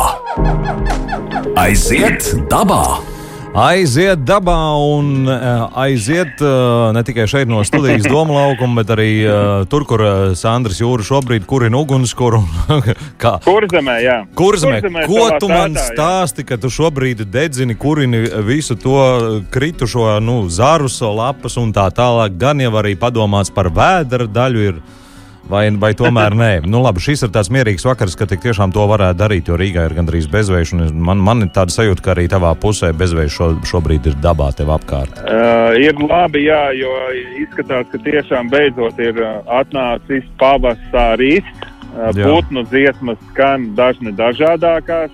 Aiziet 1.59 2.31
dabā! 2.51 3.13
Aiziet 3.55 4.25
dabā 4.27 4.57
un 4.83 5.29
uh, 5.29 5.69
aiziet 5.85 6.41
uh, 6.43 6.91
ne 6.95 7.03
tikai 7.07 7.27
šeit 7.31 7.51
no 7.51 7.63
studijas 7.67 8.07
doma 8.09 8.35
laukuma, 8.41 8.83
bet 8.83 8.93
arī 8.97 9.11
uh, 9.23 9.67
tur, 9.71 9.87
kur 9.89 10.03
Sandrs 10.39 10.81
Jūra 10.83 11.07
šobrīd 11.07 11.47
kurina 11.49 11.79
ugunskura. 11.79 12.43
Kurzemē, 13.49 13.97
jā. 14.05 14.19
Kurzemē. 14.35 14.81
Kurzemē 14.83 15.07
Ko 15.11 15.29
tu 15.39 15.51
man 15.53 15.77
tātā, 15.77 15.87
stāsti, 15.93 16.45
jā. 16.45 16.51
ka 16.51 16.61
tu 16.61 16.73
šobrīd 16.73 17.25
dedzini, 17.31 17.79
kurini 17.79 18.25
visu 18.47 18.77
to 18.81 18.99
kritušo 19.55 20.19
nu, 20.25 20.43
zarus, 20.51 20.99
lapas 21.05 21.59
un 21.61 21.73
tā 21.77 21.87
tālāk? 21.95 22.37
Gan 22.41 22.63
jau 22.65 22.75
arī 22.83 22.97
padomāts 22.99 23.55
par 23.55 23.71
vēdera 23.75 24.27
daļu. 24.31 24.69
Ir, 24.73 24.83
Vai, 25.45 25.67
vai 25.77 25.91
tomēr 25.93 26.35
nē? 26.39 26.51
Nu, 26.65 26.81
labi, 26.85 27.03
šis 27.05 27.27
ir 27.27 27.33
tāds 27.35 27.51
mierīgs 27.53 27.85
vakars, 27.85 28.17
ka 28.17 28.25
tiešām 28.31 28.73
to 28.73 28.87
varētu 28.89 29.19
darīt, 29.21 29.51
jo 29.51 29.59
Rīgā 29.61 29.85
ir 29.91 29.97
gandrīz 29.99 30.29
bezvējš. 30.33 30.73
Man, 30.97 31.21
man 31.21 31.45
ir 31.45 31.51
tāda 31.53 31.75
sajūta, 31.75 32.05
ka 32.05 32.15
arī 32.15 32.25
tavā 32.33 32.55
pusē 32.57 32.95
bezvējš 32.97 33.37
šo, 33.37 33.51
šobrīd 33.69 34.09
ir 34.09 34.17
dabā 34.25 34.49
tev 34.57 34.73
apkārt. 34.73 35.21
Uh, 35.21 35.77
ir 35.77 36.01
labi, 36.01 36.47
jā, 36.47 36.63
jo 36.79 36.95
izskatās, 37.43 37.91
ka 37.93 38.01
tiešām 38.07 38.49
beidzot 38.55 39.05
ir 39.05 39.21
atnācis 39.45 40.25
pavasaris. 40.41 41.53
Uh, 41.93 42.09
putnu 42.17 42.65
dziesmas 42.73 43.21
skan 43.35 43.75
dažni 43.77 44.17
dažādākās. 44.17 45.13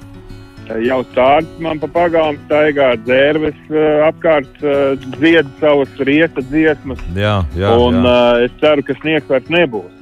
Jau 0.86 1.00
stāsts 1.10 1.58
man 1.58 1.80
pa 1.82 1.88
pagalmu 1.90 2.38
staigā, 2.44 2.92
dzērves 3.02 3.58
uh, 3.74 4.06
apkārt 4.06 4.62
uh, 4.62 4.94
dzied 5.18 5.48
savas 5.58 6.04
rieta 6.06 6.44
dziesmas. 6.46 7.02
Jā, 7.18 7.40
jā, 7.58 7.72
un 7.74 7.98
jā. 7.98 8.12
Uh, 8.12 8.44
es 8.46 8.60
ceru, 8.62 8.86
ka 8.86 8.94
sniegs 9.02 9.26
vairs 9.26 9.50
nebūs. 9.50 9.96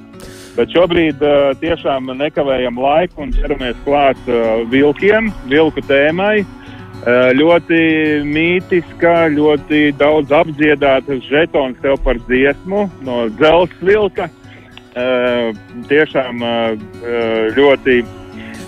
Bet 0.59 0.73
šobrīd 0.75 1.21
uh, 1.23 1.53
tiešām 1.61 2.09
nekavējam 2.19 2.81
laiku 2.83 3.23
un 3.23 3.31
ķeramies 3.31 3.77
klāt 3.85 4.19
uh, 4.27 4.65
vilkiem, 4.73 5.29
vilku 5.47 5.85
tēmai. 5.87 6.41
Uh, 6.43 7.29
ļoti 7.39 7.79
mītiska, 8.27 9.29
ļoti 9.37 9.93
daudz 10.01 10.35
apdziedāta 10.35 11.21
žetons 11.29 11.79
tev 11.85 11.95
par 12.03 12.19
dziesmu 12.27 12.89
no 13.07 13.21
dzelzceļa 13.39 13.87
vilka. 13.87 14.27
Uh, 14.99 15.53
tiešām 15.87 16.43
uh, 16.43 16.89
ļoti 17.55 18.01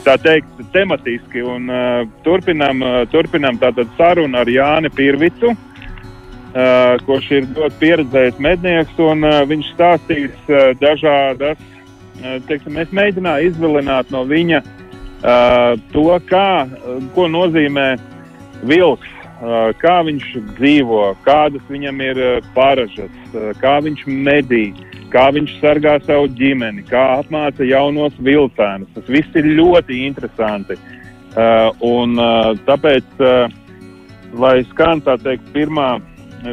tā 0.07 0.15
teikt, 0.23 0.63
tematiski. 0.71 1.43
Un, 1.43 1.67
uh, 1.75 2.05
turpinam, 2.23 2.87
uh, 2.87 3.01
turpinam 3.11 3.59
sarunu 3.99 4.39
ar 4.39 4.47
Jāni 4.47 4.93
Pirvicu, 4.95 5.57
uh, 5.57 6.95
kurš 7.03 7.33
ir 7.35 7.51
ļoti 7.51 7.83
pieredzējis 7.83 8.39
mednieks, 8.39 8.95
un 9.03 9.27
uh, 9.27 9.43
viņš 9.51 9.75
stāstīs 9.75 10.39
uh, 10.47 10.71
dažādas 10.79 11.59
teiksim, 12.49 12.77
es 12.81 12.93
mēģināju 12.95 13.51
izvilināt 13.51 14.11
no 14.15 14.25
viņa 14.29 14.61
uh, 14.65 15.79
to, 15.95 16.07
kā, 16.29 16.67
ko 17.15 17.27
nozīmē 17.31 17.89
vilks, 18.69 19.11
uh, 19.41 19.71
kā 19.81 20.01
viņš 20.07 20.29
dzīvo, 20.59 21.03
kādas 21.27 21.65
viņam 21.73 22.03
ir 22.05 22.23
paražas, 22.57 23.13
uh, 23.33 23.51
kā 23.63 23.79
viņš 23.85 24.07
medī, 24.09 24.71
kā 25.13 25.29
viņš 25.35 25.57
sargā 25.63 25.97
savu 26.07 26.29
ģimeni, 26.39 26.85
kā 26.91 27.07
apmāca 27.21 27.67
jaunos 27.67 28.15
vilcēnus. 28.23 28.93
Tas 28.95 29.11
viss 29.11 29.41
ir 29.41 29.49
ļoti 29.59 30.05
interesanti. 30.07 30.79
Uh, 31.31 31.71
un, 31.87 32.19
uh, 32.19 32.53
tāpēc, 32.67 33.07
uh, 33.23 33.51
lai 34.35 34.61
skan 34.73 35.03
tā 35.07 35.15
teikt, 35.23 35.47
pirmā 35.55 36.01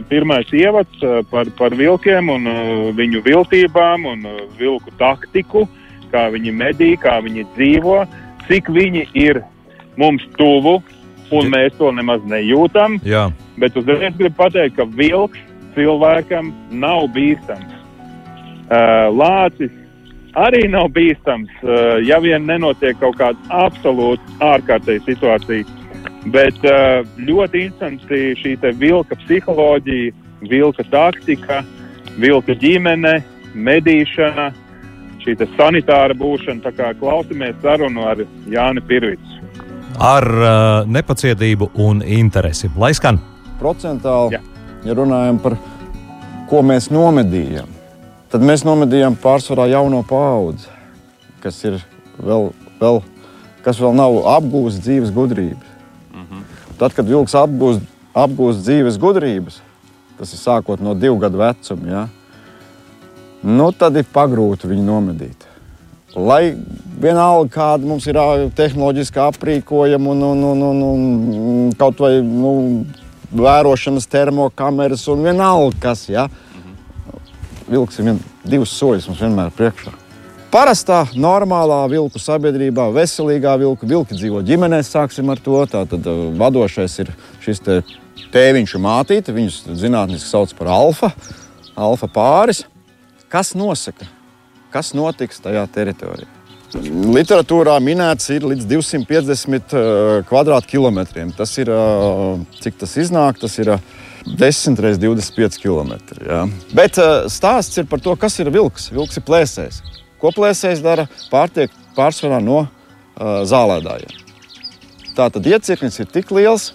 pirmais 0.09 0.47
ievads 0.51 1.03
eh, 1.03 1.21
par, 1.31 1.49
par 1.57 1.75
vilkiem 1.75 2.29
un 2.29 2.47
uh, 2.49 2.59
viņu 2.95 3.21
viltībām 3.25 4.07
un 4.09 4.25
uh, 4.27 4.41
vilku 4.59 4.91
taktiku, 4.99 5.65
kā 6.11 6.27
viņi 6.33 6.53
medī, 6.55 6.91
kā 6.99 7.17
viņi 7.23 7.45
dzīvo, 7.55 8.01
cik 8.47 8.71
viņi 8.73 9.07
ir 9.17 9.41
mums 9.99 10.23
tuvu, 10.37 10.77
un 11.31 11.49
mēs 11.51 11.75
to 11.79 11.91
nemaz 11.91 12.23
nejūtam. 12.27 12.99
Jā. 13.07 13.27
Bet 13.59 13.75
uzreiz 13.79 14.15
gribu 14.19 14.35
pateikt, 14.37 14.77
ka 14.77 14.85
vilks 14.97 15.41
cilvēkam 15.75 16.53
nav 16.71 17.09
bīstams. 17.15 17.73
Lācis 19.15 19.73
arī 20.39 20.63
nav 20.71 20.89
bīstams, 20.95 21.51
ja 22.07 22.17
vien 22.23 22.47
nenotiek 22.47 22.97
kaut 22.99 23.19
kāda 23.19 23.59
absolūti 23.65 24.39
ārkārtēja 24.43 25.03
situācija. 25.05 25.76
Bet 26.33 26.59
uh, 26.65 27.05
ļoti 27.23 27.63
interesanti 27.67 28.35
šī 28.41 28.55
vilka 28.79 29.15
psiholoģija, 29.23 30.13
vilka 30.49 30.83
taktika, 30.91 31.61
vilka 32.19 32.55
ģimene, 32.59 33.21
medīšana, 33.53 34.49
šī 35.23 35.37
sanitāra 35.55 36.17
būšana. 36.17 36.63
Tā 36.65 36.73
kā 36.75 36.91
klausamies 36.99 37.55
sarunu 37.61 38.07
ar 38.09 38.25
Jāni 38.49 38.83
Pirvicu. 38.87 39.41
Ar 39.97 40.27
uh, 40.27 40.85
nepacietību 40.85 41.71
un 41.81 42.03
interesi. 42.03 42.69
Lai 42.77 42.93
skan! 42.93 43.21
Procentāli, 43.57 44.37
Jā. 44.37 44.41
ja 44.85 44.93
runājam 44.93 45.39
par 45.41 45.55
ko 46.49 46.61
mēs 46.61 46.91
nomedījām, 46.93 47.69
tad 48.31 48.43
mēs 48.45 48.65
nomedījām 48.67 49.17
pārsvarā 49.21 49.65
jauno 49.71 50.03
paudzi, 50.05 50.69
kas 51.41 51.57
ir 51.65 51.79
vēl, 52.21 52.51
vēl, 52.77 53.01
kas 53.65 53.81
vēl 53.81 53.97
nav 53.97 54.19
apgūst 54.37 54.83
dzīves 54.85 55.15
gudrības. 55.15 55.76
Tad, 56.77 56.93
kad 56.93 57.09
vilks 57.09 57.33
apgūst, 57.37 57.81
apgūst 58.17 58.61
dzīves 58.65 58.99
gudrības, 59.01 59.59
tas 60.19 60.33
ir 60.33 60.41
sākot 60.41 60.81
no 60.83 60.93
divu 60.97 61.17
gadu 61.21 61.41
vecuma, 61.41 61.89
ja, 61.89 62.03
nu, 63.41 63.71
tad 63.73 63.97
ir 63.97 64.05
pagrūti 64.13 64.69
viņu 64.69 64.85
nomedīt. 64.85 65.47
Lai 66.17 66.55
vienalga, 67.01 67.49
kāda 67.53 67.85
mums 67.85 68.07
ir 68.09 68.17
tehnoloģiska 68.57 69.27
aprīkojuma 69.33 70.13
un, 70.15 70.23
un, 70.29 70.45
un, 70.49 70.63
un, 70.65 71.27
un 71.51 71.75
kaut 71.77 72.01
vai 72.01 72.15
nu, 72.25 72.53
vērošanas 73.33 74.09
termokameras 74.09 75.05
un 75.13 75.25
vienalga 75.25 75.81
kas, 75.89 76.07
ja, 76.09 76.27
vilks 77.67 77.99
ir 77.99 78.11
vien, 78.11 78.21
divus 78.45 78.73
soļus 78.77 79.09
mums 79.09 79.23
vienmēr 79.25 79.53
priekšā. 79.57 79.96
Parastā, 80.47 81.01
normālā 81.11 81.81
vilku 81.91 82.21
sabiedrībā, 82.23 82.85
veselīgā 82.95 83.57
vilku, 83.59 83.87
vilki 83.89 84.15
dzīvo 84.15 84.39
ģimenēs, 84.47 84.93
sāksim 84.93 85.27
ar 85.33 85.41
to. 85.43 85.57
Tātad 85.67 86.07
uh, 86.07 86.21
vadošais 86.39 86.95
ir 87.03 87.11
šis 87.43 87.59
te 87.65 87.75
tēviņš 88.31 88.77
un 88.77 88.83
mātīte. 88.85 89.35
Viņus 89.35 89.57
zinātniski 89.81 90.29
sauc 90.29 90.53
par 90.55 90.71
alfa, 90.71 91.11
alfa 91.75 92.07
pāris. 92.07 92.63
Kas 93.27 93.51
nosaka, 93.59 94.07
kas 94.71 94.93
notiks 94.95 95.43
tajā 95.43 95.65
teritorijā? 95.75 96.31
Literatūrā 96.77 97.75
minēts 97.83 98.31
ir 98.31 98.47
līdz 98.47 98.71
250 98.71 99.75
uh, 99.75 100.23
kvadrātkilometriem. 100.31 101.35
Tas 101.35 101.59
ir, 101.59 101.75
uh, 101.75 102.39
cik 102.63 102.79
tas 102.79 102.95
iznāk, 103.03 103.43
tas 103.43 103.59
ir 103.59 103.75
10 104.23 104.79
reizes 104.79 105.03
25 105.03 105.59
km. 105.59 105.97
Ja? 106.23 106.45
Bet 106.71 107.03
stāsts 107.35 107.83
ir 107.83 107.91
par 107.91 107.99
to, 107.99 108.15
kas 108.15 108.39
ir 108.39 108.55
vilks. 108.55 108.93
Vilks 108.95 109.19
ir 109.19 109.27
plēsējs. 109.27 109.83
Ko 110.21 110.31
plēsējs 110.33 110.81
dara? 110.81 111.07
Pārtiek 111.31 111.71
pārsvarā 111.97 112.39
no 112.43 112.63
uh, 112.65 113.43
zālēdājiem. 113.47 114.15
Tā 115.17 115.29
tad 115.33 115.45
iecirknis 115.49 115.97
ir 116.01 116.09
tik 116.13 116.29
liels, 116.33 116.71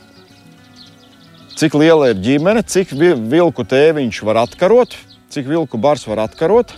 cik 1.58 1.74
liela 1.78 2.08
ir 2.10 2.18
ģimene, 2.22 2.62
cik 2.66 2.90
vi- 2.98 3.14
vilku 3.36 3.62
tēviņš 3.68 4.22
var 4.26 4.40
atkarot, 4.46 4.96
cik 5.30 5.46
vilku 5.50 5.78
bars 5.78 6.06
var 6.10 6.24
atkarot. 6.28 6.72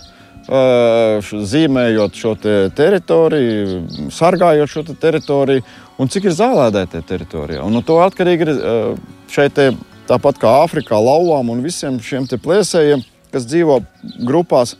š- 0.45 1.39
Zīmējot 1.49 2.13
šo 2.13 2.35
te 2.37 2.69
teritoriju, 2.77 4.09
sargājot 4.13 4.69
šo 4.69 4.83
te 4.85 4.93
teritoriju, 4.93 5.63
un 5.97 6.07
cik 6.07 6.27
ir 6.29 6.35
zālēdētie 6.37 7.01
teritorijā. 7.01 7.63
Un 7.65 7.73
no 7.73 7.81
to 7.81 7.95
atkarīgi 7.97 8.45
ir 8.45 8.51
ā, 8.53 8.75
šeit, 9.27 9.55
te, 9.57 9.71
tāpat 10.05 10.37
kā 10.37 10.51
Āfrikā, 10.61 10.99
lauvām 11.01 11.49
un 11.49 11.63
visiem 11.65 11.97
šiem 11.97 12.27
te 12.29 12.37
plēsējiem, 12.37 13.01
kas 13.33 13.47
dzīvo 13.49 13.79
grupās, 14.21 14.75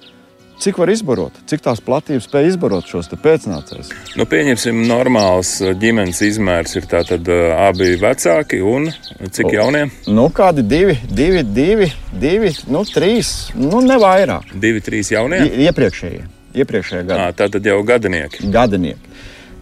cik 0.61 0.77
var 0.79 0.89
izbarot, 0.93 1.35
cik 1.49 1.61
tās 1.65 1.81
platības 1.83 2.27
spēj 2.29 2.47
izbarot 2.53 2.87
šos 2.89 3.09
pēcnācējus. 3.21 3.89
Nu, 4.19 4.25
pieņemsim, 4.29 4.83
normāls 4.87 5.57
ģimenes 5.81 6.21
izmērs 6.25 6.75
ir 6.79 6.87
tātad 6.91 7.27
abi 7.67 7.93
vecāki 8.01 8.61
un 8.63 8.89
cik 9.29 9.51
jaunie? 9.55 9.85
Nu, 10.07 10.27
kādi 10.33 10.63
divi, 10.67 10.97
divi, 11.09 11.43
divi, 11.43 11.89
divi 12.13 12.53
nu, 12.71 12.85
trīs, 12.87 13.33
nu, 13.55 13.81
ne 13.85 13.99
vairāk. 14.01 14.55
Divi, 14.55 14.83
trīs 14.85 15.11
jaunie? 15.13 15.43
I- 15.49 15.67
Iepriekšējie, 15.67 16.23
iepriekšējie 16.55 17.05
gadi. 17.05 17.19
À, 17.19 17.31
tātad 17.35 17.65
jau 17.65 17.81
gadinieki. 17.83 18.47
gadinieki. 18.51 19.13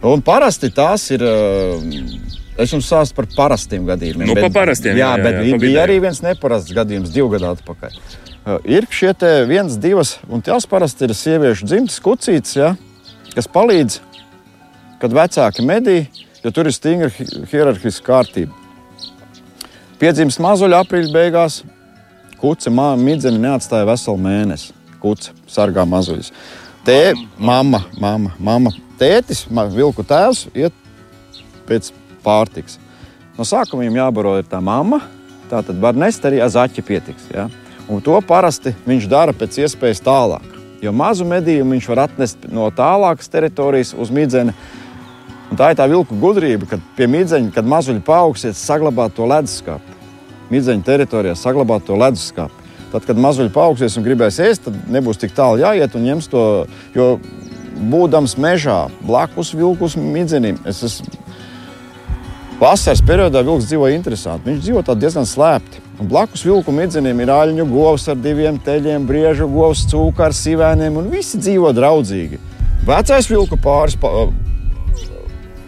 Un 0.03 0.21
parasti 0.21 0.67
tās 0.75 1.05
ir. 1.15 1.21
Es 2.53 2.69
jums 2.69 2.85
stāstu 2.85 3.15
par 3.17 3.25
parastiem 3.33 3.85
gadījumiem. 3.87 4.27
Nu, 4.29 4.35
pa 4.37 4.49
parastiem, 4.53 4.93
jā, 4.99 5.07
jā, 5.07 5.17
jā, 5.17 5.23
bet 5.23 5.37
jā, 5.47 5.57
bija, 5.57 5.85
arī 5.87 5.95
viens 6.03 6.19
neparasts 6.21 6.69
gadījums 6.75 7.09
divu 7.15 7.31
gadu 7.33 7.47
atpakaļ. 7.49 7.95
Ir 8.67 8.87
šie 8.91 9.13
viens, 9.47 9.77
divas, 9.79 10.17
un 10.27 10.41
tās 10.43 10.65
parasti 10.67 11.07
ir 11.07 11.13
sieviešu 11.15 11.67
dzimtas 11.67 12.01
kucītes, 12.03 12.57
ja, 12.57 12.73
kas 13.31 13.47
palīdz, 13.47 14.01
kad 14.99 15.15
vecāki 15.15 15.63
medī, 15.63 15.97
jo 16.43 16.51
tur 16.51 16.67
ir 16.67 16.75
stingra 16.75 17.07
hi- 17.15 17.45
hierarhiska 17.47 18.03
kārtība. 18.03 18.51
Piedzimst 20.01 20.41
mazuļa 20.43 20.81
aprīļa 20.83 21.13
beigās, 21.15 21.61
kuce 22.41 22.69
midzeni 22.99 23.39
neatstāja 23.39 23.87
veselu 23.87 24.19
mēnesi. 24.19 24.73
Kuce 24.99 25.31
sargā 25.47 25.87
mazuļus. 25.87 26.33
Tē, 26.83 27.13
mamma, 27.39 27.85
mamma, 27.99 28.35
mamma. 28.39 28.71
Tētis, 28.99 29.45
vilku 29.75 30.03
tēvs, 30.03 30.49
iet 30.55 30.75
pēc 31.67 31.93
pārtiks. 32.23 32.77
No 33.37 33.47
sākuma 33.47 33.87
jābaro 33.87 34.35
ir 34.39 34.47
tā 34.51 34.59
mamma, 34.63 34.99
tā 35.51 35.63
tad 35.63 35.79
var 35.79 35.95
nest 35.95 36.23
arī 36.27 36.43
azaķi 36.43 36.83
pietiks. 36.83 37.31
Ja? 37.31 37.47
Un 37.91 38.01
to 38.03 38.15
parasti 38.23 38.73
viņš 38.87 39.07
dara 39.11 39.33
pēc 39.35 39.59
iespējas 39.65 40.03
tālāk. 40.03 40.45
Jo 40.83 40.91
mazu 40.95 41.25
medījumu 41.27 41.75
viņš 41.75 41.89
var 41.91 42.05
atnest 42.07 42.47
no 42.51 42.69
tālākas 42.75 43.31
teritorijas 43.31 43.93
uz 43.95 44.11
midzeni. 44.11 44.55
Un 45.51 45.59
tā 45.59 45.71
ir 45.71 45.77
tā 45.79 45.85
vilku 45.91 46.17
gudrība, 46.19 46.67
kad 46.71 46.83
pie 46.97 47.07
midzeņa, 47.11 47.51
kad 47.55 47.67
mazuļi 47.69 48.01
paaugsies, 48.07 48.59
saglabāt 48.59 49.15
to 49.15 49.27
leduskapi. 49.29 49.99
Midzeņa 50.51 50.87
teritorijā 50.87 51.35
saglabāt 51.39 51.85
to 51.87 51.99
leduskapi. 51.99 52.71
Tad, 52.93 53.05
kad 53.07 53.19
mazuļi 53.19 53.53
paaugsies 53.53 53.97
un 53.97 54.05
gribēs 54.05 54.39
ēst, 54.43 54.67
tad 54.67 54.91
nebūs 54.91 55.19
tik 55.21 55.33
tālu 55.35 55.61
jāiet 55.61 55.95
un 55.97 56.07
ņems 56.07 56.29
to. 56.31 56.43
Jo 56.95 57.07
būdams 57.89 58.37
mežā, 58.37 58.83
blakus 59.01 59.53
vilkus 59.57 59.95
midzenim, 59.97 60.59
es 60.69 60.83
esmu 60.85 61.23
Vasaras 62.63 63.01
periodā 63.03 63.41
vilks 63.43 63.65
dzīvo 63.67 63.89
interesanti. 63.91 64.47
Viņš 64.47 64.61
dzīvo 64.63 64.95
diezgan 64.95 65.25
slēpti. 65.27 65.82
Un 66.01 66.07
blakus 66.09 66.41
vilku 66.45 66.73
midzenim 66.73 67.19
ir 67.21 67.29
aļņu 67.29 67.67
govs 67.69 68.07
ar 68.09 68.17
diviem 68.17 68.57
teļiem, 68.65 69.05
briežu 69.05 69.45
govs, 69.51 69.85
cūka 69.91 70.25
ar 70.27 70.33
sivēniem, 70.33 70.95
un 70.97 71.11
visi 71.13 71.37
dzīvo 71.37 71.69
draudzīgi. 71.77 72.39
Vecais 72.87 73.29
vilku 73.29 73.59
pāris 73.61 73.95
pa, 74.01 74.09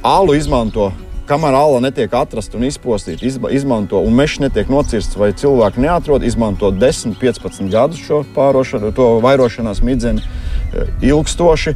alu 0.05 0.34
izmanto. 0.38 0.91
Kamēr 1.25 1.55
ala 1.58 1.79
netiek 1.82 2.12
atrasta 2.13 2.58
un 2.58 2.65
izpostīta, 2.67 3.25
izba- 3.25 3.50
izmanto, 3.53 3.98
un 3.98 4.13
mežs 4.13 4.38
netiek 4.41 4.70
nocirsts, 4.70 5.17
vai 5.17 5.32
cilvēki 5.34 5.82
neatrod, 5.82 6.25
izmanto 6.25 6.70
10, 6.70 7.15
15 7.22 7.70
gadus 7.74 8.01
šo 8.05 8.20
pārošanu, 8.36 8.91
to 8.94 9.08
vairošanās 9.24 9.82
midzeni 9.82 10.22
e, 10.22 10.86
ilgstoši. 11.10 11.74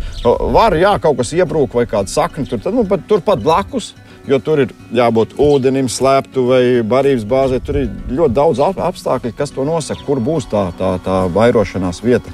Var, 0.53 0.77
jā, 0.77 0.93
kaut 1.01 1.17
kas 1.21 1.33
iebrūk 1.33 1.73
vai 1.79 1.87
kāda 1.89 2.13
sakne 2.13 2.45
tur, 2.45 2.61
tad, 2.61 2.77
nu, 2.77 2.85
pat, 2.85 3.07
turpat 3.09 3.41
blakus, 3.41 3.95
jo 4.29 4.39
tur 4.39 4.61
ir 4.65 4.73
jābūt 4.95 5.35
ūdenim, 5.41 5.89
slēptuvei, 5.91 6.81
barības 6.87 7.25
bāzē. 7.29 7.59
Tur 7.65 7.81
ir 7.83 7.89
ļoti 8.09 8.33
daudz 8.37 8.59
ap- 8.63 8.81
apstākļu, 8.89 9.33
kas 9.37 9.51
to 9.55 9.65
nosaka, 9.67 10.03
kur 10.05 10.19
būs 10.23 10.47
tā, 10.51 10.67
tā, 10.79 10.95
tā 11.05 11.21
vairošanās 11.33 12.01
vieta. 12.05 12.31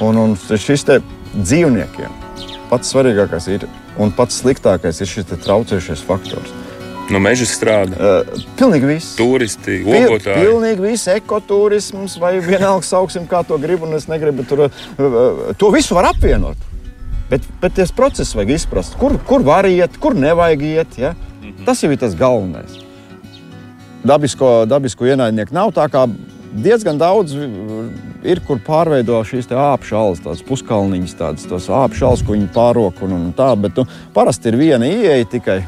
Un, 0.00 0.16
un 0.16 0.36
šis 0.36 0.84
te 0.88 1.00
dzīvniekiem 1.34 2.10
pats 2.70 2.92
svarīgākais 2.94 3.48
ir 3.50 3.64
un 4.00 4.12
pats 4.14 4.38
sliktākais 4.42 5.00
ir 5.02 5.08
šis 5.10 5.26
traucējušais 5.44 6.04
faktors. 6.06 6.52
Nu, 7.10 7.18
meža 7.18 7.42
strāda, 7.50 7.96
Uh, 7.98 8.42
pilnīgi 8.54 8.86
viss. 8.86 9.16
turisti, 9.18 9.80
Pil, 9.82 10.04
ogotāji. 10.06 10.44
pilnīgi 10.46 10.84
viss, 10.84 11.08
ekoturisms, 11.10 12.14
vai 12.22 12.36
vienalga 12.38 12.86
sauksim, 12.86 13.24
kā 13.26 13.40
to 13.46 13.58
gribu, 13.58 13.88
un 13.88 13.96
es 13.98 14.06
negribu 14.06 14.44
tur. 14.46 14.68
Uh, 14.94 15.50
to 15.58 15.72
visu 15.74 15.96
var 15.98 16.06
apvienot. 16.12 16.54
Bet, 17.30 17.46
bet 17.62 17.76
tas 17.78 17.92
process 17.94 18.34
vajag 18.34 18.56
izprast, 18.56 18.96
kur, 18.98 19.14
kur 19.26 19.44
var 19.46 19.68
iet, 19.68 19.94
kur 20.02 20.16
nevajag 20.18 20.62
iet. 20.66 20.98
Ja? 20.98 21.14
Tas 21.66 21.82
jau 21.82 21.92
ir 21.92 22.00
tas 22.00 22.16
galvenais. 22.18 22.80
Dabisko, 24.06 24.64
dabisko 24.66 25.06
ienaidnieku 25.06 25.54
nav 25.54 25.70
tā 25.76 25.84
kā 25.92 26.06
diezgan 26.50 26.98
daudz 26.98 27.36
ir, 27.36 28.40
kur 28.46 28.58
pārveido 28.64 29.20
šīs 29.26 29.50
apšaules, 29.54 30.22
tādas 30.24 30.42
puskalniņas, 30.48 31.14
tādas 31.18 31.46
tos 31.46 31.68
apšaules, 31.70 32.24
ko 32.26 32.34
viņi 32.34 32.48
pārok 32.54 33.04
un, 33.06 33.14
un 33.18 33.28
tā. 33.36 33.52
Bet 33.60 33.78
nu, 33.78 33.86
parasti 34.16 34.50
ir 34.50 34.58
viena 34.58 34.88
ieeja 34.88 35.28
tikai. 35.30 35.60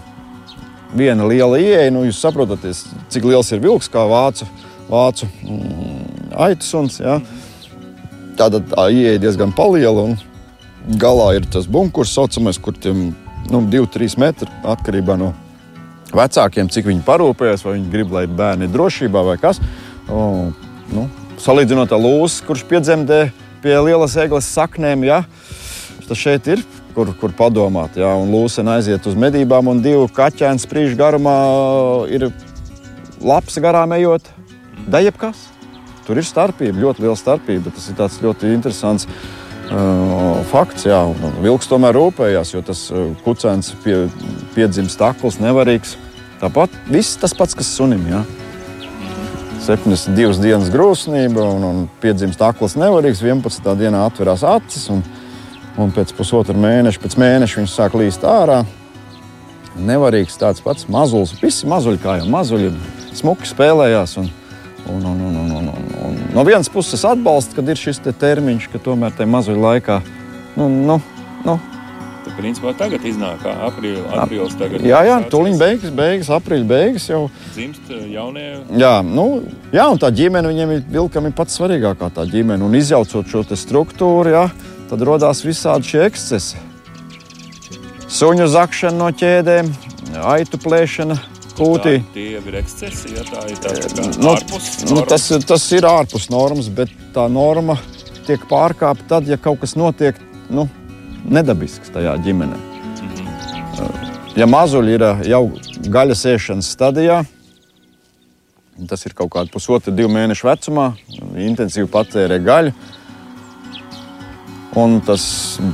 Viena 0.93 1.25
liela 1.25 1.57
ieeja, 1.57 1.93
nu, 1.95 2.03
jūs 2.05 2.19
saprotat, 2.21 2.67
cik 3.13 3.25
liels 3.25 3.49
ir 3.55 3.63
vilks, 3.63 3.89
kā 3.89 4.03
vācu, 4.11 4.45
vācu 4.91 5.29
mm, 5.41 6.35
aitas 6.49 6.69
suns. 6.69 6.99
Ja? 7.01 7.21
Tātad 8.37 8.67
tā 8.75 8.91
ieeja 8.93 9.23
diezgan 9.23 9.55
liela 9.57 10.11
un 10.11 10.19
galā 10.87 11.33
ir 11.37 11.47
tas 11.51 11.67
bunkurs, 11.71 12.13
saucamais, 12.15 12.59
kur 12.59 12.75
tiem 12.75 13.13
nu, 13.51 13.63
2-3 13.71 14.19
metri 14.21 14.51
atkarībā 14.67 15.17
no 15.21 15.33
vecākiem, 16.13 16.69
cik 16.73 16.89
viņi 16.91 17.05
parūpējas, 17.07 17.65
vai 17.65 17.79
viņi 17.79 17.91
grib, 17.93 18.13
lai 18.13 18.27
bērni 18.27 18.69
ir 18.69 18.75
drošībā 18.75 19.23
vai 19.27 19.39
kas. 19.41 19.61
O, 20.11 20.51
nu, 20.93 21.07
salīdzinot 21.41 21.95
ar 21.95 22.03
lūsu, 22.03 22.45
kurš 22.49 22.67
piedzemdē 22.69 23.25
pie 23.63 23.75
lielas 23.79 24.17
eglis 24.21 24.51
saknēm, 24.53 25.07
ja, 25.09 25.23
tas 26.09 26.19
šeit 26.19 26.51
ir. 26.53 26.65
Kur, 26.93 27.09
kur 27.17 27.33
padomāt, 27.33 27.95
ja 27.97 28.11
un 28.21 28.29
lūsena 28.29 28.75
aiziet 28.77 29.07
uz 29.09 29.15
medībām, 29.17 29.71
un 29.73 29.79
divu 29.81 30.11
kaķēnu 30.13 30.61
sprīžu 30.61 30.99
garumā 30.99 31.37
ir 32.13 32.27
labs 33.25 33.57
garām 33.65 33.95
ejot. 33.97 34.29
Da 34.93 35.01
jebkas. 35.01 35.47
Tur 36.05 36.19
ir 36.21 36.27
starpība, 36.27 36.83
ļoti 36.83 37.07
liela 37.07 37.17
starpība. 37.17 37.73
Tas 37.73 38.19
ir 38.19 38.27
ļoti 38.27 38.51
interesants 38.53 39.07
uh, 39.07 39.42
fakts. 40.51 40.87
Jā, 40.89 41.01
vilks 41.43 41.71
tomēr 41.71 41.97
rūpējās, 41.97 42.55
jo 42.55 42.63
tas 42.67 42.87
uh, 42.93 43.11
kucēns 43.25 43.73
pie, 43.85 44.07
piedzimst 44.57 45.03
akls, 45.05 45.39
nevarīgs. 45.43 45.97
Tāpat 46.43 46.75
viss 46.91 47.19
tas 47.21 47.35
pats, 47.39 47.55
kas 47.59 47.71
sunim. 47.77 48.03
Jā. 48.11 48.25
72 49.63 50.43
dienas 50.43 50.73
grūsnība 50.75 51.45
un, 51.55 51.65
un 51.69 51.83
piedzimst 52.03 52.43
akls 52.43 52.75
nevarīgs. 52.81 53.23
11. 53.23 53.75
dienā 53.79 54.03
atverās 54.09 54.43
acis 54.43 54.89
un, 54.91 55.05
un 55.79 55.95
pēc 55.95 56.11
pusotra 56.19 56.57
mēneša, 56.59 57.03
pēc 57.03 57.19
mēneša 57.23 57.61
viņš 57.61 57.77
sāk 57.77 57.95
līst 57.99 58.27
ārā. 58.27 58.65
Nevarīgs 59.79 60.37
tāds 60.41 60.61
pats 60.65 60.89
mazulis. 60.91 61.37
Visi 61.41 61.71
mazuļi 61.71 62.03
kā 62.03 62.19
jau 62.19 62.29
mazuļi, 62.35 62.73
smuki 63.17 63.49
spēlējās. 63.49 64.19
Un, 64.21 64.33
un, 64.89 65.05
un, 65.05 65.21
un, 65.29 65.37
un, 65.37 65.51
un, 65.51 65.69
un, 65.69 65.91
un. 66.07 66.17
No 66.35 66.45
vienas 66.49 66.71
puses 66.73 67.05
atbalsta, 67.07 67.59
kad 67.59 67.69
ir 67.69 67.79
šis 67.79 68.03
te 68.03 68.13
termiņš, 68.13 68.71
ka 68.73 68.81
tomēr 68.83 69.15
tajā 69.17 69.31
mazuļa 69.31 69.63
laikā 69.67 70.01
nu, 70.57 70.69
nu, 70.69 70.99
nu, 71.47 71.59
Tad, 72.23 72.37
principā, 72.39 72.71
tagad 72.79 73.03
iznāk 73.03 73.43
aprīlis. 73.51 74.05
aprīlis 74.15 74.55
tagad 74.55 74.85
jā, 74.87 75.01
jā, 75.09 75.17
tuliņ 75.33 75.57
beigas, 75.59 75.91
beigas, 75.97 76.29
aprīļa 76.31 76.67
beigas 76.71 77.07
jau. 77.11 77.23
Dzimst 77.57 77.91
uh, 77.91 78.05
jaunie. 78.07 78.45
Jā, 78.79 78.93
nu, 79.03 79.43
jā, 79.75 79.89
un 79.91 79.99
tā 79.99 80.13
ģimene 80.15 80.53
viņiem 80.53 80.75
ir 80.77 80.85
vilkam 80.95 81.27
ir 81.27 81.35
pats 81.35 81.59
svarīgākā 81.59 82.13
tā 82.15 82.27
ģimene. 82.31 82.63
Un 82.63 82.79
izjaucot 82.79 83.27
šo 83.27 83.43
te 83.49 83.59
struktūru, 83.59 84.31
jā, 84.37 84.45
tad 84.93 85.03
radās 85.09 85.43
visādi 85.43 85.91
šie 85.91 86.05
ekscesi. 86.07 86.63
Suņu 88.13 88.47
zakšana 88.55 88.99
no 89.01 89.11
ķēdēm, 89.11 89.73
aitu 90.31 90.63
plēšana, 90.63 91.19
kūtī. 91.63 91.95
Tā, 92.03 92.13
tie 92.17 92.29
ir 92.43 92.59
ekscesi, 92.61 93.15
ja 93.17 93.25
tā 93.31 93.47
ir 93.49 93.63
tā, 93.63 93.73
tā 93.79 93.91
kā 93.95 94.07
Nu, 94.19 94.35
ārpus 94.35 94.69
nu, 94.85 94.99
normas. 94.99 95.11
tas, 95.15 95.47
tas 95.49 95.67
ir 95.73 95.87
ārpus 95.89 96.29
normas, 96.33 96.69
bet 96.69 96.93
tā 97.15 97.29
norma 97.33 97.79
tiek 98.27 98.45
pārkāpta 98.51 99.09
tad, 99.17 99.31
ja 99.31 99.39
kaut 99.41 99.63
kas 99.63 99.77
notiek 99.79 100.19
nu, 100.53 100.69
nedabisks 101.31 101.93
tajā 101.95 102.17
ģimenē. 102.27 102.59
Ja 104.39 104.47
mazuļi 104.49 104.95
ir 104.97 105.03
jau 105.29 105.43
gaļas 105.93 106.25
ēšanas 106.31 106.71
stadijā, 106.73 107.19
tas 108.89 109.05
ir 109.07 109.15
kaut 109.15 109.31
kāda 109.35 109.53
pusotra, 109.53 109.93
divu 109.95 110.09
mēnešu 110.15 110.49
vecumā, 110.49 110.87
intensīvi 111.37 111.91
patērē 111.93 112.39
gaļu, 112.43 112.73
un 114.81 115.01
tas 115.05 115.25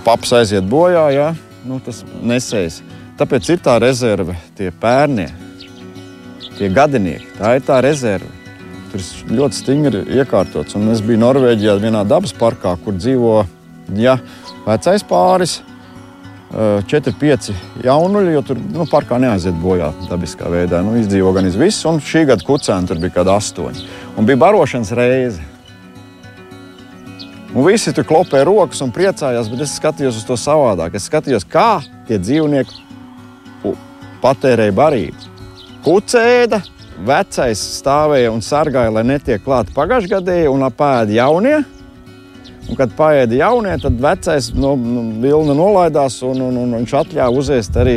paps 0.04 0.34
aiziet 0.40 0.66
bojā, 0.68 1.04
jā, 1.14 1.28
nu, 1.68 1.78
tas 1.84 2.02
nesējas. 2.26 2.80
Tāpēc 3.18 3.52
ir 3.54 3.62
tā 3.62 3.76
rezerve, 3.82 4.34
tie 4.58 4.72
pērnie, 4.74 5.28
tie 6.58 6.68
gadinieki. 6.74 7.30
Tā 7.38 7.54
ir 7.58 7.64
tā 7.66 7.78
rezerve. 7.84 8.30
Tur 8.92 9.02
ir 9.02 9.38
ļoti 9.38 9.58
stingri 9.58 10.02
iekārtots. 10.18 10.76
Un 10.78 10.90
es 10.92 11.02
biju 11.04 11.20
Norvēģijā 11.22 11.76
vienā 11.82 12.04
dabas 12.08 12.34
parkā, 12.36 12.74
kur 12.84 12.96
dzīvo 12.96 13.34
ja, 14.00 14.18
vecais 14.66 15.04
pāris. 15.06 15.60
4, 16.48 17.12
5 17.20 17.50
jaunuļi, 17.84 18.30
jo 18.32 18.40
tur 18.48 18.60
nu, 18.72 18.86
parkā 18.88 19.18
neaiziet 19.20 19.56
bojā 19.60 19.90
dabiskā 20.08 20.48
veidā. 20.48 20.80
Nu, 20.80 20.94
izdzīvo 20.96 21.34
gan 21.36 21.44
iz 21.44 21.58
visu, 21.60 21.90
un 21.90 22.00
šī 22.00 22.24
gada 22.30 22.46
kucēna 22.46 22.88
tur 22.88 23.02
bija 23.02 23.18
kāda 23.18 23.36
astoņa. 23.36 23.84
Un 24.16 24.28
bija 24.28 24.40
barošanas 24.40 24.94
reize. 24.96 25.44
Un 27.52 27.64
visi 27.66 27.92
tur 27.92 28.06
klopēja 28.08 28.48
rokas 28.48 28.80
un 28.84 28.92
priecājās, 28.96 29.48
bet 29.52 29.66
es 29.66 29.76
skatījos 29.76 30.22
uz 30.22 30.24
to 30.28 30.36
savādāk. 30.40 30.96
Es 30.96 31.08
skatījos, 31.08 31.44
kā 31.48 31.82
tie 32.08 32.16
dzīvnieki 32.20 33.74
patērēja 34.24 34.74
barību. 34.76 35.37
Kucēda, 35.88 36.58
vecais 37.00 37.60
stāvēja 37.78 38.28
un 38.28 38.42
sargāja, 38.44 38.90
lai 38.92 39.06
netiek 39.08 39.40
klāta 39.40 39.72
pagājušgadēji 39.72 40.50
un 40.52 40.66
apēda 40.66 41.14
jaunie. 41.16 41.62
Un, 42.68 42.74
kad 42.76 42.92
paiet 42.92 43.32
jaunie, 43.32 43.72
tad 43.80 43.96
vecais 44.02 44.50
no, 44.52 44.74
no 44.76 45.06
vilna 45.22 45.56
nolaidās 45.56 46.18
un, 46.28 46.42
un, 46.44 46.58
un 46.60 46.76
viņš 46.76 46.92
atļāva 46.98 47.40
uzēst 47.40 47.80
arī 47.80 47.96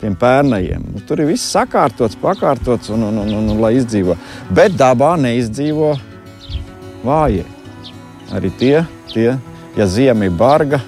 tiem 0.00 0.16
pērnajiem. 0.18 0.88
Nu, 0.90 1.04
tur 1.06 1.22
ir 1.22 1.30
viss 1.30 1.52
sakārtots, 1.54 2.18
pakārtots 2.18 2.90
un, 2.90 3.06
un, 3.12 3.22
un, 3.22 3.30
un, 3.38 3.54
un 3.54 3.62
lai 3.62 3.76
izdzīvo. 3.78 4.18
Bet 4.50 4.74
dabā 4.80 5.12
neizdzīvo 5.22 5.92
vājie. 7.06 7.46
Arī 8.34 8.50
tie, 8.58 8.74
tie 9.14 9.36
ja 9.78 9.86
ziema 9.86 10.26
ir 10.26 10.34
barga, 10.34 10.82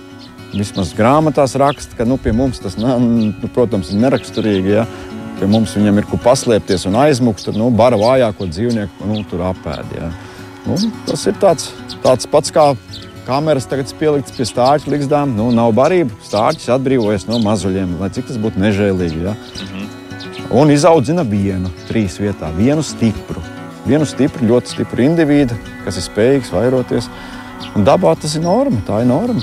vismaz 0.50 0.90
grāmatās 0.98 1.55
raksta, 1.61 1.94
ka 1.96 2.09
nu, 2.09 2.18
pie 2.18 2.35
mums 2.35 2.59
tas, 2.66 2.74
nu, 2.81 3.31
protams, 3.55 3.94
ir 3.94 4.02
neraksturīgi. 4.02 4.74
Ja? 4.81 4.90
Pie 5.42 5.48
mums 5.50 5.72
viņam 5.74 5.96
ir 5.98 6.05
kur 6.07 6.20
paslēpties 6.22 6.85
un 6.87 6.94
aizmukt, 7.02 7.42
tad 7.42 7.57
nu, 7.59 7.66
bara 7.74 7.96
vājāko 7.98 8.46
dzīvnieku 8.46 9.09
nu, 9.11 9.24
tur 9.26 9.40
apēd. 9.48 9.88
Ja? 9.96 10.11
Nu, 10.68 10.76
tas 11.09 11.26
ir 11.26 11.35
tāds, 11.42 11.72
tāds 12.05 12.28
pats 12.31 12.55
kā 12.55 12.68
kameras 13.26 13.66
tagad 13.66 13.90
pieliktas 13.98 14.37
pie 14.37 14.46
stāču 14.46 14.92
likstām. 14.94 15.35
Nu, 15.35 15.48
nav 15.50 15.74
barība, 15.74 16.14
stāčus 16.22 16.70
atbrīvojas 16.70 17.26
no 17.26 17.42
mazuļiem, 17.42 17.98
lai 17.98 18.12
cik 18.14 18.31
tas 18.31 18.38
būtu 18.38 18.62
nežēlīgi. 18.62 19.26
Ja? 19.26 19.35
Mhm. 19.66 19.90
Un 20.62 20.70
izaudzina 20.70 21.26
vienu, 21.26 21.74
trīs 21.90 22.22
vietā, 22.22 22.55
vienu 22.55 22.87
stipru. 22.87 23.42
Vienu 23.83 24.07
stipru, 24.07 24.46
ļoti 24.46 24.76
stipru 24.76 25.02
individu, 25.09 25.59
kas 25.83 25.98
ir 25.98 26.07
spējīgs 26.07 26.55
vairoties. 26.55 27.11
Un 27.74 27.83
dabā 27.83 28.14
tas 28.14 28.38
ir 28.38 28.46
norma, 28.46 28.78
tā 28.87 29.02
ir 29.02 29.11
norma. 29.11 29.42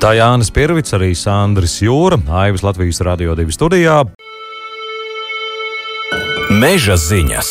Tā 0.00 0.16
Jānis 0.16 0.48
Pirvits, 0.48 0.96
arī 0.96 1.12
Sandrs 1.12 1.82
Jūra, 1.84 2.16
Aivas 2.40 2.64
Latvijas 2.64 3.04
radio 3.04 3.36
divi 3.36 3.52
studijā. 3.52 4.06
Meža 6.56 6.94
ziņas! 6.96 7.48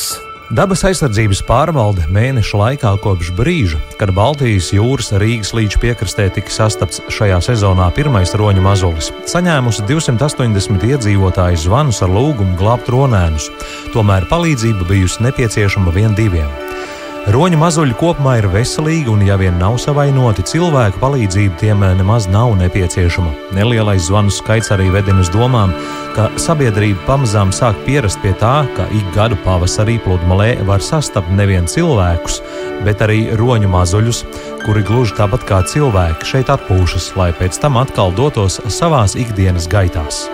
Dabas 0.55 0.81
aizsardzības 0.87 1.43
pārvalde 1.45 2.07
mēneša 2.09 2.57
laikā 2.57 2.93
kopš 3.03 3.29
brīža, 3.37 3.77
kad 3.99 4.09
Baltijas 4.17 4.71
jūras 4.73 5.11
Rīgas 5.21 5.51
līča 5.53 5.81
piekrastē 5.83 6.25
tika 6.33 6.49
sastapts 6.49 7.03
šajā 7.13 7.37
sezonā 7.45 7.91
pirmais 7.93 8.33
roņu 8.39 8.63
mazulis, 8.65 9.11
saņēmusi 9.29 9.85
280 9.91 10.87
iedzīvotāju 10.89 11.61
zvanus 11.67 12.01
ar 12.01 12.15
lūgumu 12.17 12.57
glābt 12.57 12.89
ronēnus. 12.89 13.51
Tomēr 13.93 14.25
palīdzība 14.31 14.89
bijusi 14.89 15.27
nepieciešama 15.27 15.93
vien 15.93 16.17
diviem. 16.17 16.49
Roņu 17.25 17.57
mazuļi 17.57 17.95
kopumā 17.97 18.35
ir 18.37 18.45
veselīgi, 18.53 19.09
un, 19.09 19.23
ja 19.25 19.33
vien 19.41 19.55
nav 19.57 19.79
savainoti, 19.81 20.43
cilvēku 20.45 20.99
palīdzība 21.01 21.57
tiem 21.57 21.81
nemaz 21.97 22.27
nav 22.29 22.53
nepieciešama. 22.59 23.31
Nelielais 23.57 24.05
zvanu 24.05 24.29
skaits 24.29 24.69
arī 24.75 24.91
vedina 24.93 25.23
uz 25.23 25.31
domām, 25.33 25.73
ka 26.13 26.27
sabiedrība 26.37 27.01
pamazām 27.07 27.49
sāk 27.49 27.81
pierast 27.87 28.21
pie 28.21 28.35
tā, 28.37 28.53
ka 28.77 28.85
ik 28.93 29.09
gadu 29.17 29.41
pavasarī 29.41 29.97
pludmalē 30.05 30.51
var 30.69 30.85
sastapt 30.85 31.33
nevien 31.33 31.65
cilvēkus, 31.65 32.43
bet 32.85 33.01
arī 33.01 33.23
roņu 33.41 33.73
mazuļus, 33.73 34.21
kuri 34.67 34.85
gluži 34.85 35.17
tāpat 35.17 35.49
kā 35.49 35.63
cilvēki 35.73 36.29
šeit 36.29 36.53
atpūšas, 36.53 37.15
lai 37.17 37.31
pēc 37.33 37.57
tam 37.57 37.81
atkal 37.81 38.13
dotos 38.13 38.61
savās 38.69 39.17
ikdienas 39.17 39.65
gaitās. 39.65 40.27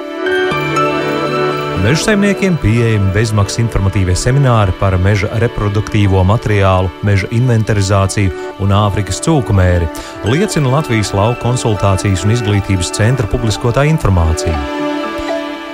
Meža 1.82 2.12
saimniekiem 2.12 2.60
pieejami 2.62 3.10
bezmaksas 3.10 3.58
informatīvie 3.64 4.14
semināri 4.14 4.74
par 4.78 4.94
meža 5.02 5.32
reproduktīvo 5.42 6.22
materiālu, 6.30 6.92
meža 7.02 7.26
inventarizāciju 7.34 8.60
un 8.62 8.74
Āfrikas 8.78 9.18
cūku 9.26 9.56
mēri, 9.58 9.88
liecina 10.30 10.70
Latvijas 10.76 11.10
lauka 11.18 11.42
konsultācijas 11.42 12.22
un 12.28 12.36
izglītības 12.36 12.94
centra 12.94 13.26
publiskotā 13.32 13.88
informācija. 13.90 14.54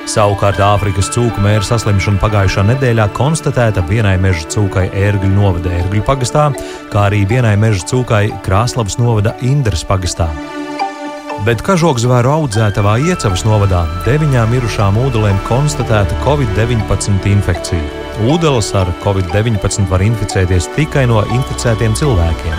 Savukārt 0.08 0.62
Āfrikas 0.64 1.12
cūku 1.12 1.44
mēra 1.44 1.68
saslimšana 1.68 2.22
pagājušā 2.24 2.64
nedēļā 2.70 3.10
konstatēta 3.18 3.84
vienai 3.90 4.16
meža 4.24 4.48
cūkai 4.54 4.86
ērgļu 4.96 5.34
novada 5.34 5.76
ērgļu 5.82 6.06
pagastā, 6.08 6.48
kā 6.94 7.10
arī 7.10 7.26
vienai 7.28 7.58
meža 7.60 7.84
cūkai 7.92 8.30
Krāslavas 8.48 8.96
novada 9.02 9.36
Indras 9.44 9.84
pagastā. 9.84 10.32
Bet 11.48 11.62
kažokzvēru 11.64 12.28
audzētavā 12.28 12.98
Iecavas 13.08 13.46
novadā 13.48 13.86
deviņām 14.04 14.50
mirušām 14.52 14.98
ūdelēm 15.00 15.38
konstatēta 15.48 16.18
Covid-19 16.26 17.24
infekcija. 17.32 18.04
Ūdeles 18.28 18.74
ar 18.76 18.92
Covid-19 19.06 19.88
var 19.88 20.04
inficēties 20.04 20.68
tikai 20.76 21.06
no 21.08 21.22
inficētiem 21.38 21.96
cilvēkiem. 21.96 22.58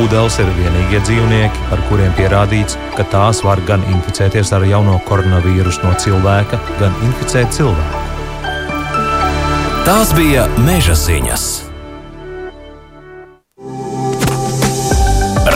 Ūdens 0.00 0.40
ir 0.42 0.50
vienīgie 0.58 0.98
dzīvnieki, 1.06 1.62
ar 1.70 1.84
kuriem 1.86 2.10
pierādīts, 2.18 2.74
ka 2.96 3.06
tās 3.14 3.44
var 3.46 3.62
gan 3.68 3.86
inficēties 3.94 4.50
ar 4.58 4.66
jauno 4.66 4.98
koronavīrusu 5.06 5.86
no 5.86 5.94
cilvēka, 6.02 6.58
gan 6.82 6.96
inficēt 7.06 7.54
cilvēku. 7.54 8.06
Tās 9.86 10.10
bija 10.18 10.48
meža 10.66 10.98
ziņas. 10.98 11.46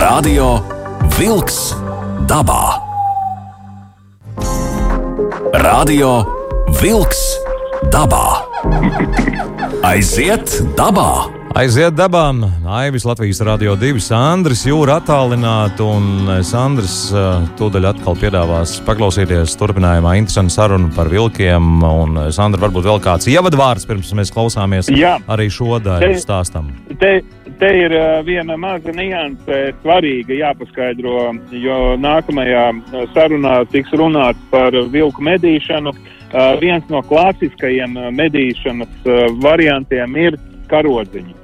Radio 0.05 0.61
Wolks 1.19 1.84
dabā. 2.29 2.81
Radio 5.61 6.25
Wolks 6.81 7.21
dabā. 7.93 8.27
Aiziet 9.85 10.49
dabā! 10.79 11.29
Aiziet 11.55 11.95
dabā! 11.95 12.33
Aivis 12.81 13.05
Latvijas 13.07 13.39
Rādio 13.47 13.77
2, 13.79 14.01
Sandrs 14.03 14.65
Jūra 14.67 14.97
attālināti, 15.03 15.85
un 15.85 16.33
Sandrs 16.43 16.97
uh, 17.13 17.45
tūdaļ 17.61 17.91
atkal 17.93 18.17
piedāvās 18.19 18.79
paklausīties 18.89 19.55
turpinājumā 19.61 20.17
interesantu 20.19 20.57
sarunu 20.57 20.91
par 20.97 21.13
vilkiem, 21.13 21.85
un 21.87 22.19
Sandra 22.35 22.65
varbūt 22.65 22.89
vēl 22.89 23.05
kāds 23.05 23.29
ievadvārds, 23.31 23.87
pirms 23.87 24.11
mēs 24.17 24.33
klausāmies 24.35 24.91
Jā. 24.91 25.19
arī 25.31 25.51
šo 25.53 25.79
daļu 25.85 26.17
stāstam. 26.25 26.73
Te, 26.99 27.21
te 27.59 27.71
ir 27.85 27.95
viena 28.27 28.57
maza 28.61 28.93
nianse, 28.95 29.61
svarīga 29.83 30.37
jāpaskaidro, 30.39 31.35
jo 31.53 31.79
nākamajā 32.01 32.65
sarunā 33.15 33.61
tiks 33.73 33.93
runāts 33.99 34.41
par 34.51 34.77
vilku 34.95 35.25
medīšanu. 35.25 35.95
Viens 36.61 36.89
no 36.91 37.03
klasiskajiem 37.07 37.95
medīšanas 38.17 39.07
variantiem 39.43 40.17
ir 40.19 40.39
karodziņa. 40.71 41.37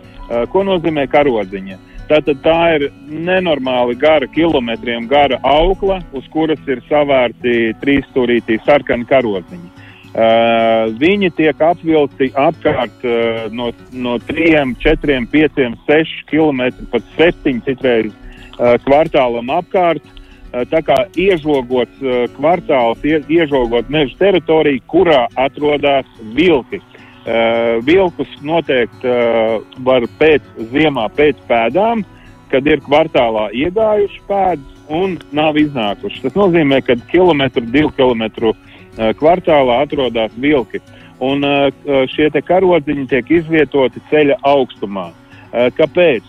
Ko 0.50 0.64
nozīmē 0.66 1.06
karodziņa? 1.10 1.78
Tātad 2.10 2.40
tā 2.42 2.56
ir 2.74 2.88
nenormāli 3.06 3.94
gara, 3.98 4.26
kilometriem 4.34 5.06
gara 5.10 5.38
aukla, 5.46 6.00
uz 6.10 6.24
kuras 6.32 6.58
ir 6.66 6.82
savērti 6.88 7.76
trīsstūrītī 7.84 8.58
sarkani 8.66 9.06
karodziņi. 9.06 9.79
Uh, 10.10 10.88
viņi 10.98 11.28
tiek 11.38 11.60
apvilkti 11.62 12.32
apkārt 12.34 13.04
uh, 13.06 13.44
no, 13.54 13.68
no 13.94 14.16
3, 14.26 14.72
4, 14.82 15.18
5, 15.30 15.60
6 15.86 16.22
km, 16.26 16.62
pat 16.90 17.04
7 17.14 17.60
citreiz 17.62 18.08
uh, 18.10 18.74
kvartālam 18.82 19.52
apkārt. 19.54 20.02
Uh, 20.50 20.64
tā 20.66 20.80
kā 20.82 20.96
iežogots 21.14 22.02
uh, 22.02 22.24
kvartāls, 22.34 23.04
ie, 23.06 23.20
iežogot 23.30 23.86
meža 23.86 24.18
teritoriju, 24.18 24.82
kurā 24.90 25.28
atrodas 25.38 26.08
vilki. 26.34 26.80
Uh, 27.20 27.78
vilkus 27.86 28.32
noteikti 28.42 29.06
uh, 29.06 29.60
var 29.86 30.08
pēc 30.18 30.48
ziemā, 30.72 31.06
pēc 31.14 31.38
pēdām, 31.46 32.02
kad 32.50 32.66
ir 32.66 32.82
kvartālā 32.82 33.46
iegājuši 33.54 34.26
pēdas 34.26 34.90
un 34.90 35.20
nav 35.30 35.54
iznākuši. 35.54 36.24
Tas 36.26 36.34
nozīmē, 36.34 36.80
ka 36.82 36.98
kilometru, 37.12 37.62
divu 37.70 37.94
kilometru 37.94 38.50
uh, 38.56 38.66
kvartālā 38.96 39.82
atrodas 39.84 40.34
vilki. 40.40 40.80
Un 41.20 41.44
uh, 41.44 41.68
šie 42.08 42.30
karodziņi 42.32 43.06
tiek 43.10 43.30
izvietoti 43.40 44.00
ceļa 44.10 44.40
augstumā. 44.46 45.10
Kāpēc? 45.50 46.26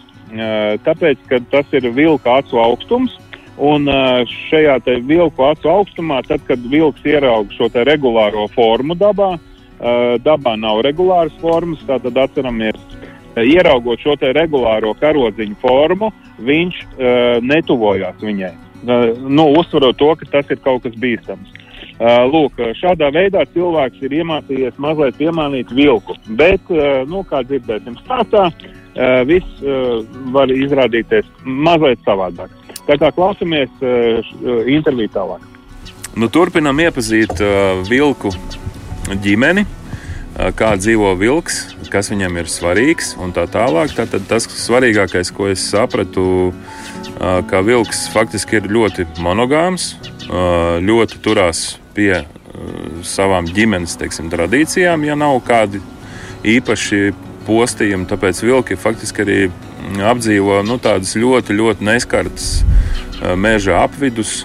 Tāpēc, 0.82 1.20
ka 1.30 1.40
tas 1.52 1.74
ir 1.76 1.86
vilka 1.94 2.40
acu 2.42 2.60
augstums. 2.60 3.18
Un 3.62 3.86
šajā 4.50 4.80
vilku 5.06 5.44
acu 5.46 5.70
augstumā, 5.70 6.22
tad, 6.26 6.42
kad 6.48 6.64
vilks 6.72 7.04
ieraudzīja 7.06 7.58
šo 7.60 7.84
regulāro 7.86 8.48
formu 8.56 8.96
dabā, 8.98 9.36
dabā 10.24 10.56
nav 10.58 10.82
regulāras 10.88 11.36
formas, 11.44 11.84
tātad 11.86 12.18
atceramies, 12.18 12.80
ieraugot 13.38 14.02
šo 14.02 14.16
regulāro 14.34 14.96
karodziņu 14.98 15.60
formu, 15.62 16.10
viņš 16.40 16.82
netuvojās 17.46 18.24
viņai. 18.24 18.54
Nu, 18.82 19.52
uzsverot 19.60 20.00
to, 20.00 20.16
ka 20.18 20.26
tas 20.40 20.50
ir 20.50 20.64
kaut 20.64 20.88
kas 20.88 20.98
bīstams. 20.98 21.61
Uh, 22.02 22.24
lūk, 22.26 22.58
šādā 22.80 23.12
veidā 23.14 23.44
cilvēks 23.54 24.00
ir 24.02 24.14
iemācījies 24.24 24.78
mazliet 24.82 25.20
piemānīt 25.20 25.70
vilku, 25.78 26.16
bet, 26.34 26.64
uh, 26.74 27.04
nu, 27.06 27.20
kā 27.30 27.44
dzirdēsim 27.46 27.94
stāstā, 28.00 28.48
uh, 28.50 29.20
viss 29.30 29.60
var 30.34 30.50
izrādīties 30.50 31.28
mazliet 31.46 32.02
savādāk. 32.08 32.56
Tā 32.88 32.96
kā 32.98 33.12
klausamies 33.14 33.70
uh, 33.86 34.32
interviju 34.66 35.12
tālāk. 35.14 35.46
Nu, 36.18 36.26
turpinam 36.26 36.82
iepazīt 36.82 37.38
vilku 37.88 38.34
ģimeni, 39.22 39.64
kā 40.58 40.72
dzīvo 40.82 41.14
vilks, 41.22 41.60
kas 41.94 42.10
viņam 42.12 42.40
ir 42.42 42.50
svarīgs 42.50 43.14
un 43.22 43.32
tā 43.36 43.46
tālāk. 43.52 43.94
Tātad 43.96 44.26
tas 44.28 44.50
svarīgākais, 44.50 45.32
ko 45.38 45.48
es 45.54 45.64
sapratu, 45.70 46.50
ka 47.22 47.62
vilks 47.64 48.10
faktiski 48.12 48.60
ir 48.60 48.68
ļoti 48.74 49.08
monogāms, 49.24 49.94
ļoti 50.84 51.22
turās 51.24 51.64
pie 51.96 52.14
uh, 52.22 52.28
savām 53.08 53.50
ģimenes 53.50 53.98
teiksim, 54.00 54.30
tradīcijām, 54.34 55.06
ja 55.08 55.18
nav 55.20 55.40
kādi 55.48 55.82
īpaši 56.58 57.12
postījumi. 57.48 58.08
Tāpēc 58.10 58.44
vilki 58.46 58.80
faktiski 58.80 59.26
arī 59.26 59.42
apdzīvo 60.12 60.62
nu, 60.68 60.78
tādas 60.82 61.18
ļoti, 61.18 61.58
ļoti 61.58 61.90
neskartas 61.90 62.54
uh, 62.62 63.36
meža 63.40 63.82
apvidus 63.84 64.42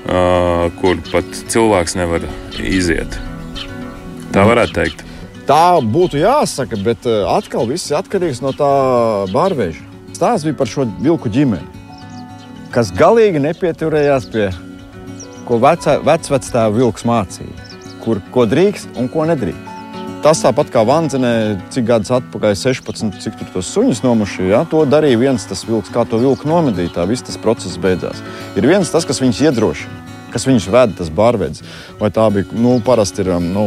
Uh, 0.00 0.70
kur 0.80 0.96
pat 1.10 1.26
cilvēks 1.52 1.92
nevar 1.94 2.24
iziet. 2.56 3.18
Tā 4.32 4.46
varētu 4.48 4.72
teikt. 4.74 5.02
Tā 5.44 5.76
būtu 5.84 6.16
jāsaka, 6.22 6.78
bet 6.80 7.04
atkal 7.06 7.68
viss 7.68 7.92
ir 7.92 7.98
atkarīgs 7.98 8.40
no 8.40 8.54
tā 8.56 8.70
bārveža. 9.30 9.84
Stāsts 10.16 10.48
bija 10.48 10.56
par 10.56 10.70
šo 10.72 10.86
vilku 11.04 11.30
ģimeni, 11.30 11.68
kas 12.72 12.90
galīgi 12.96 13.42
nepieturējās 13.44 14.26
pie 14.32 14.48
ko 15.50 15.58
vecvectēva 15.58 16.70
vilks 16.76 17.04
mācīja, 17.08 17.68
kur, 18.04 18.22
ko 18.30 18.46
drīkst 18.46 18.94
un 19.00 19.10
ko 19.10 19.26
nedrīkst. 19.26 19.66
Tas 20.20 20.42
tāpat 20.44 20.68
kā 20.68 20.82
Vanzenē, 20.84 21.32
cik 21.72 21.86
gadus 21.88 22.12
atpakaļ, 22.12 22.52
16, 22.60 23.16
cik 23.24 23.38
tur 23.38 23.48
tos 23.54 23.70
suņus 23.72 24.02
nomušīja, 24.04 24.50
ja, 24.52 24.60
to 24.68 24.82
darīja 24.84 25.16
viens 25.22 25.46
tas 25.48 25.64
vilks, 25.64 25.88
kā 25.94 26.04
to 26.04 26.20
vilku 26.20 26.46
nomedīja, 26.46 26.92
tā 26.98 27.06
viss 27.08 27.24
tas 27.24 27.40
process 27.40 27.80
beidzās. 27.80 28.20
Ir 28.52 28.68
viens 28.68 28.92
tas, 28.92 29.08
kas 29.08 29.22
viņus 29.24 29.42
iedrošina 29.48 30.06
kas 30.30 30.44
viņus 30.46 30.68
veda, 30.70 30.94
tas 31.00 31.08
bārvedis. 31.10 31.64
Vai 31.98 32.06
tā 32.14 32.28
bija, 32.30 32.46
nu, 32.54 32.76
parasti 32.86 33.24
ir, 33.24 33.32
um, 33.34 33.48
nu, 33.50 33.64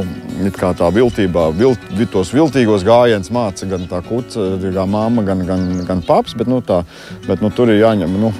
tā 0.55 0.87
viltībā, 0.95 1.49
vilt, 1.59 1.89
tos 2.13 2.31
viltīgos 2.31 2.85
gājienus 2.87 3.33
māca 3.35 3.67
gan 3.67 3.83
tā 3.91 3.99
kuca, 4.05 4.45
gan 4.63 4.93
mamma, 4.93 5.25
gan, 5.27 5.43
gan, 5.49 5.65
gan 5.83 6.05
paps, 6.07 6.37
bet, 6.39 6.47
nu, 6.47 6.61
tā, 6.63 6.85
bet, 7.27 7.43
nu, 7.43 7.51
tur 7.51 7.73
ir 7.73 7.81
jāņem, 7.81 8.15
nu, 8.21 8.31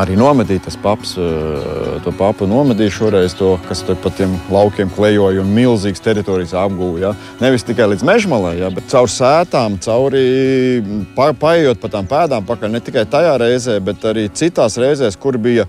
arī 0.00 0.16
nomedīja 0.18 0.64
tas 0.66 0.76
paps. 0.80 1.14
Eh, 1.18 2.00
to 2.04 2.12
papu 2.18 2.48
nomedīja 2.50 2.96
šoreiz, 2.98 3.36
to, 3.38 3.54
kas 3.68 3.84
tur 3.86 3.98
pa 4.00 4.10
tiem 4.14 4.34
laukiem 4.52 4.90
klejoja 4.92 5.42
un 5.44 5.54
milzīgas 5.54 6.02
teritorijas 6.04 6.54
apgūja. 6.64 7.10
Ja? 7.10 7.14
Nevis 7.42 7.66
tikai 7.66 7.88
līdz 7.92 8.04
mežmalē, 8.06 8.54
ja? 8.60 8.70
bet 8.74 8.90
caur 8.92 9.10
sētām, 9.10 9.78
cauri 9.84 10.82
pa, 11.16 11.32
paējot 11.38 11.82
pa 11.82 11.90
tām 11.92 12.10
pēdām 12.10 12.46
pakaļ. 12.48 12.74
Ne 12.74 12.84
tikai 12.84 13.06
tajā 13.10 13.36
reizē, 13.40 13.78
bet 13.84 14.04
arī 14.10 14.28
citās 14.34 14.78
reizēs, 14.80 15.18
kur 15.20 15.38
bija 15.38 15.68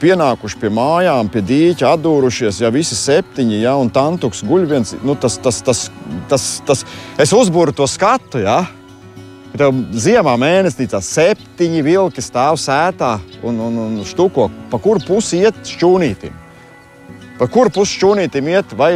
pienākuši 0.00 0.58
pie 0.58 0.70
mājām, 0.74 1.28
pie 1.30 1.42
dīķa, 1.46 1.92
atdūrušies, 1.94 2.58
ja 2.64 2.72
visi 2.74 2.96
septiņi, 2.98 3.60
ja, 3.62 3.76
un 3.78 3.90
tantuks 3.94 4.42
guļ 4.46 4.66
viens. 4.70 4.96
Nu, 5.06 5.14
tas, 5.14 5.38
tas, 5.42 5.60
tas, 5.62 5.86
tas, 6.30 6.48
tas, 6.66 6.82
es 7.22 7.34
uzbūru 7.36 7.74
to 7.76 7.86
skatu. 7.90 8.42
Ja? 8.42 8.64
Tev 9.56 9.76
ziemā 9.96 10.34
mēnesnīcā 10.40 10.98
septiņi 11.00 11.84
vilki 11.86 12.24
stāv 12.24 12.58
sētā 12.60 13.14
un, 13.46 13.60
un, 13.68 13.78
un 13.86 13.94
štuko, 14.04 14.50
pa 14.72 14.80
kuru 14.82 15.00
pusi 15.06 15.40
iet 15.44 15.56
šķūnītim. 15.64 16.34
Pa 17.36 17.48
kuru 17.52 17.72
pusi 17.72 17.98
šķūnītim 17.98 18.50
iet, 18.52 18.72
vai 18.76 18.90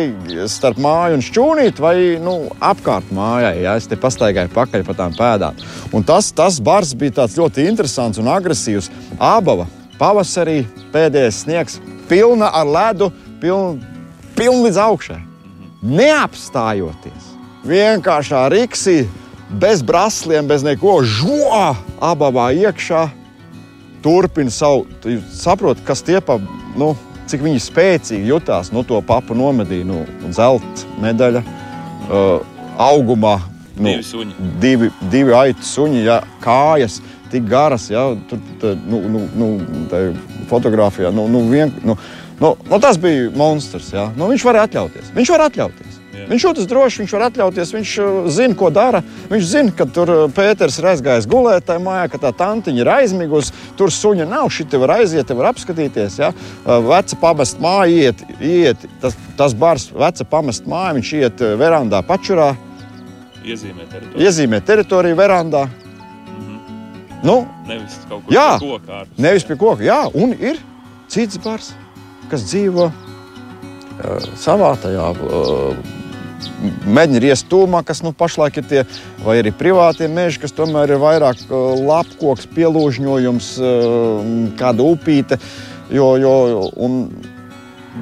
starp 0.48 0.80
māju 0.80 1.18
un 1.18 1.24
šķūnīti, 1.24 1.84
vai 1.84 1.94
nu, 2.20 2.34
apkārt 2.56 3.08
mājai. 3.12 3.54
Ja? 3.64 3.76
Es 3.80 3.88
te 3.88 3.96
pastaigāju 4.00 4.52
pakaļ 4.54 4.84
pa 4.88 4.96
tām 4.96 5.16
pēdām. 5.16 5.60
Un 5.96 6.04
tas, 6.08 6.28
tas 6.36 6.60
bars 6.60 6.92
bija 6.96 7.28
ļoti 7.36 7.64
interesants 7.68 8.20
un 8.20 8.28
agresīvs. 8.32 8.90
Abava 9.16 9.68
pavasarī 10.00 10.62
pēdējais 10.92 11.42
sniegs, 11.44 11.80
pilna 12.08 12.48
ar 12.56 12.68
ledu, 12.68 13.10
pilna, 13.40 13.76
pilna 14.36 14.66
līdz 14.68 14.82
augšai. 14.88 15.20
Neapstājoties. 15.84 17.32
Vienkāršā 17.68 18.46
riksī 18.52 19.02
bez 19.50 19.82
brasliem, 19.82 20.46
bez 20.46 20.62
neko, 20.66 21.00
žoā, 21.02 21.74
abā 22.00 22.50
iekšā. 22.54 23.08
Turpina 24.00 24.50
savu, 24.50 24.86
saprot, 25.36 25.80
kas 25.84 26.00
tie 26.00 26.22
pa, 26.24 26.38
nu, 26.78 26.94
cik 27.28 27.42
viņi 27.44 27.60
spēcīgi 27.60 28.30
jutās. 28.30 28.72
Nu, 28.72 28.84
to 28.86 29.02
papu 29.04 29.36
nomedīja, 29.36 29.84
nu, 29.84 30.04
zelta 30.32 30.88
medaļa, 31.02 31.42
uh, 31.44 32.40
augumā. 32.80 33.36
Nu, 33.76 33.90
divi 33.90 34.06
suņi. 34.06 34.48
Divi, 34.60 34.90
divi 35.12 35.36
aitu 35.36 35.68
suņi, 35.68 36.00
ja, 36.06 36.20
kājas 36.40 37.00
tik 37.30 37.44
garas, 37.48 37.86
ja, 37.92 38.08
tur, 38.30 38.40
tā, 38.62 38.72
nu, 38.88 39.02
nu, 39.12 39.22
nu, 39.36 39.50
fotografijā. 40.50 41.12
Nu, 41.14 41.28
nu, 41.30 41.44
vien, 41.52 41.72
nu, 41.84 41.96
nu, 42.40 42.54
nu, 42.70 42.80
tas 42.82 42.98
bija 43.00 43.30
monstrs. 43.36 43.92
Ja. 43.94 44.08
Nu, 44.16 44.30
viņš 44.32 44.48
var 44.48 44.64
atļauties. 44.64 45.12
Viņš 45.16 45.32
var 45.36 45.46
atļauties. 45.50 45.89
Jā. 46.20 46.26
Viņš 46.28 46.44
jūtas 46.44 46.68
droši, 46.68 47.00
viņš 47.02 47.12
var 47.16 47.24
atļauties, 47.28 47.72
viņš 47.76 47.92
uh, 48.02 48.16
zina, 48.32 48.56
ko 48.58 48.68
dara. 48.74 49.00
Viņš 49.30 49.44
zina, 49.48 49.74
ka 49.76 49.86
tur 49.88 50.12
uh, 50.12 50.22
Pēters 50.34 50.78
ir 50.80 50.88
aizgājis 50.92 51.28
gulēt 51.30 51.66
tajā 51.68 51.80
mājā, 51.84 52.08
ka 52.12 52.20
tā 52.26 52.32
tantiņa 52.36 52.82
ir 52.82 52.90
aizmigusi. 52.92 53.54
Tur 53.78 53.92
suņa 53.94 54.26
nav, 54.28 54.48
šī 54.52 54.66
te 54.70 54.80
var 54.82 54.96
aiziet, 54.98 55.26
te 55.28 55.36
var 55.38 55.50
apskatīties. 55.52 56.18
Ja? 56.20 56.32
Uh, 56.64 56.78
veca 56.90 57.20
pamest 57.22 57.60
māju, 57.62 58.00
iet, 58.04 58.24
iet 58.38 58.88
tas, 59.02 59.16
tas 59.38 59.54
bars, 59.56 59.88
veca 59.96 60.26
pamest 60.28 60.68
māju, 60.70 60.98
viņš 60.98 61.12
iet 61.20 61.44
verandā 61.60 62.02
pačurā. 62.06 62.52
Iezīmē 63.40 63.86
teritoriju. 63.88 64.26
Iezīmē 64.26 64.60
teritoriju 64.66 65.16
verandā. 65.16 65.62
Mm 65.64 66.58
-hmm. 66.58 67.22
nu, 67.22 67.36
nevis 67.66 67.96
kaut 68.08 68.26
kur 68.26 68.34
jā, 68.34 68.58
pie 68.58 68.68
koka. 68.68 68.92
Ārpus, 68.98 69.18
nevis 69.18 69.44
pie 69.44 69.56
koka, 69.56 69.82
jā, 69.84 70.00
un 70.14 70.34
ir 70.36 70.60
cits 71.08 71.38
bars, 71.44 71.72
kas 72.28 72.44
dzīvo 72.50 72.90
uh, 72.90 72.92
savā 74.36 74.74
tajā. 74.82 75.08
Uh, 75.16 75.99
Mēģina 76.86 77.22
riest 77.24 77.48
tūmā, 77.50 77.82
kas 77.86 78.02
nu, 78.04 78.12
pašlaik 78.16 78.60
ir 78.60 78.68
tie, 78.70 78.84
vai 79.24 79.38
arī 79.40 79.52
privātie 79.56 80.08
meži, 80.10 80.40
kas 80.42 80.54
tomēr 80.56 80.94
ir 80.94 81.02
vairāk 81.02 81.42
uh, 81.48 81.74
lapkoks, 81.78 82.48
pielūžņojums, 82.54 83.50
uh, 83.60 84.32
kāda 84.60 84.86
upīte. 84.86 85.40
Jo, 85.90 86.14
jo, 86.22 86.34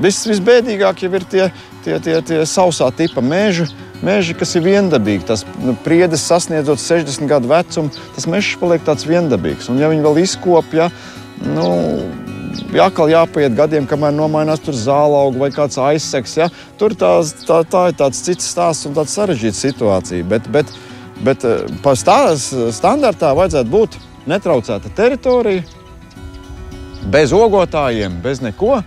vis, 0.02 0.22
visbēdīgāk 0.28 1.04
jau 1.04 1.12
ir 1.16 1.26
tie, 1.30 1.50
tie, 1.84 1.98
tie, 2.04 2.18
tie 2.22 2.40
sausā 2.48 2.90
tipa 2.94 3.24
meži. 3.24 3.68
Meži, 3.98 4.36
kas 4.38 4.52
ir 4.54 4.62
viendabīgi, 4.62 5.24
tas 5.26 5.40
nu, 5.58 5.72
priedes 5.82 6.22
sasniedzot 6.22 6.78
60 6.78 7.26
gadu 7.26 7.50
vecumu, 7.50 7.90
tas 8.14 8.28
mežs 8.30 8.54
paliek 8.60 8.84
tāds 8.86 9.08
viendabīgs. 9.08 9.66
Un, 9.72 9.80
ja 9.82 9.88
viņi 9.90 10.04
vēl 10.04 10.20
izkopja, 10.22 10.86
nu, 11.42 11.66
atkal 12.82 13.10
jāpaiet 13.10 13.56
gadiem, 13.56 13.86
kamēr 13.88 14.12
nomainās 14.14 14.62
tur 14.64 14.76
zālauga 14.76 15.40
vai 15.40 15.50
kāds 15.54 15.78
aizseks. 15.80 16.36
Ja? 16.40 16.48
Tur 16.80 16.94
tās, 16.98 17.32
tā, 17.46 17.62
tā 17.68 17.88
ir 17.90 17.98
tāds 17.98 18.20
cits 18.24 18.48
stāsts 18.52 18.88
un 18.88 18.96
tāds 18.96 19.14
sarežģīts 19.16 19.64
situācija. 19.66 20.26
Bet, 20.28 20.48
bet, 20.52 20.72
bet 21.24 21.46
eh, 21.48 21.66
par 21.84 21.98
stās, 22.00 22.50
standartā 22.76 23.32
vajadzētu 23.38 23.72
būt 23.72 23.98
netraucēta 24.28 24.92
teritorija, 24.96 25.64
bez 27.08 27.32
ogotājiem, 27.32 28.20
bez 28.24 28.42
neko. 28.44 28.82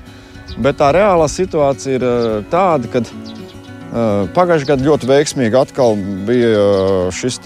Bet 0.62 0.82
tā 0.82 0.92
reālā 0.96 1.30
situācija 1.32 1.98
ir 1.98 2.06
eh, 2.06 2.26
tāda, 2.52 2.90
ka 2.92 3.02
uh, 3.02 4.28
pagājušajā 4.36 4.74
gadā 4.74 4.88
ļoti 4.90 5.08
veiksmīgi 5.10 5.58
atkal 5.58 5.96
bija 6.28 7.10
šis 7.16 7.40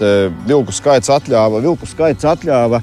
vilku 0.48 0.74
skaits 0.74 1.12
atļāva, 1.14 1.62
vilku 1.64 1.88
skaits 1.88 2.26
atļāva 2.26 2.82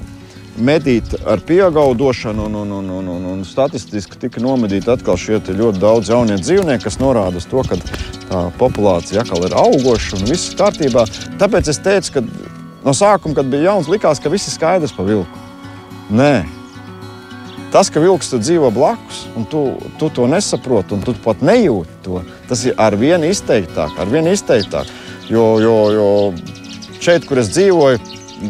medīt 0.58 1.14
ar 1.26 1.42
pieaugušanu, 1.44 2.46
un, 2.46 2.54
un, 2.62 2.72
un, 2.78 2.90
un, 2.90 3.08
un, 3.08 3.26
un 3.32 3.44
statistiski 3.46 4.18
tika 4.20 4.42
nomedīti 4.42 4.90
atkal 4.92 5.18
šie 5.18 5.40
ļoti 5.48 5.82
daudz 5.82 6.10
jaunie 6.12 6.38
dzīvnieki, 6.38 6.84
kas 6.86 7.00
norāda 7.02 7.40
uz 7.40 7.46
to, 7.50 7.62
ka 7.66 7.78
tā 8.30 8.42
populācija 8.60 9.24
atkal 9.24 9.46
ir 9.46 9.56
augoša 9.58 10.18
un 10.18 10.28
viss 10.30 10.52
ir 10.52 10.58
kārtībā. 10.60 11.06
Tāpēc 11.40 11.70
es 11.72 11.80
teicu, 11.82 12.18
ka 12.18 12.24
no 12.84 12.94
sākuma, 12.94 13.38
kad 13.38 13.50
bija 13.50 13.70
jauns, 13.70 13.90
likās, 13.90 14.22
ka 14.22 14.32
viss 14.32 14.50
ir 14.50 14.56
skaidrs 14.56 14.94
par 14.94 15.08
vilku. 15.08 15.42
Nē. 16.14 16.44
Tas, 17.74 17.88
ka 17.90 17.98
vilks 17.98 18.30
dzīvo 18.36 18.70
blakus, 18.70 19.24
un 19.34 19.48
tu, 19.50 19.64
tu 19.98 20.06
to 20.14 20.28
nesaproti, 20.30 20.94
un 20.94 21.02
tu 21.02 21.16
pat 21.24 21.40
nejūti 21.42 21.96
to, 22.04 22.20
tas 22.46 22.62
ir 22.68 22.76
ar 22.78 22.94
vienu 22.94 23.26
izteiktāk, 23.26 23.96
ar 23.98 24.12
vienu 24.12 24.30
izteiktāk. 24.30 24.86
Jo, 25.26 25.56
jo, 25.58 25.74
jo 25.90 26.08
šeit, 27.02 27.26
kur 27.26 27.40
es 27.42 27.50
dzīvoju, 27.50 27.98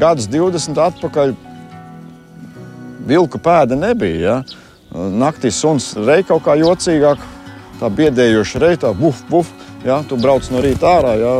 gadus 0.02 0.28
20 0.28 0.76
atpakaļ, 0.90 1.32
vilku 3.08 3.40
pēda 3.42 3.78
nebija. 3.78 4.20
Ja? 4.20 4.42
Naktī 4.94 5.50
suns 5.50 5.92
reja 5.98 6.26
kaut 6.28 6.44
kā 6.46 6.56
jocīgāk, 6.60 7.22
tā 7.80 7.90
biedējoša 7.90 8.62
reja, 8.62 8.82
tā 8.86 8.94
buf, 8.96 9.24
buf. 9.30 9.50
Ja? 9.84 10.02
Tu 10.08 10.18
brauc 10.20 10.46
no 10.52 10.62
rīta 10.64 10.98
ārā. 10.98 11.16
Ja? 11.20 11.34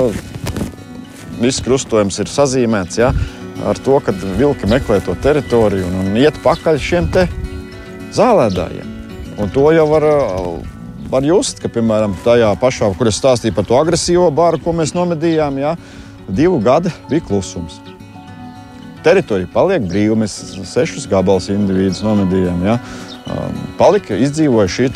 Viss 1.40 1.62
krustojums 1.64 2.20
ir 2.22 2.30
sazīmēts 2.30 3.00
ja? 3.00 3.12
ar 3.64 3.78
to, 3.86 3.98
ka 4.04 4.14
vilki 4.38 4.68
meklē 4.70 5.00
to 5.04 5.16
teritoriju 5.22 5.86
un, 5.88 6.00
un 6.10 6.20
iet 6.20 6.38
pakaļ 6.44 6.80
šiem 6.82 7.10
zālēdājiem. 8.14 8.92
Un 9.42 9.50
to 9.50 9.66
jau 9.74 9.86
var, 9.90 10.04
var 11.10 11.26
just, 11.26 11.58
ka, 11.62 11.70
piemēram, 11.72 12.14
tajā 12.26 12.52
pašā, 12.60 12.92
kur 12.98 13.10
es 13.10 13.18
stāstīju 13.18 13.56
par 13.56 13.66
to 13.66 13.78
agresīvo 13.80 14.28
bāru, 14.34 14.62
ko 14.62 14.76
mēs 14.76 14.94
nomedījām, 14.94 15.58
ja? 15.58 15.74
divu 16.28 16.60
gadu 16.62 16.92
bija 17.10 17.26
klusums. 17.26 17.80
Teritorija 19.04 19.50
paliek 19.52 19.84
brīva. 19.88 20.18
Mēs 20.24 20.38
sešus 20.70 21.08
gabalus 21.10 21.50
individus 21.52 22.02
nomedījām. 22.04 22.64
Ja? 22.66 22.78
Um, 23.24 23.60
palika, 23.78 24.18
izdzīvoja 24.20 24.70
šī 24.70 24.90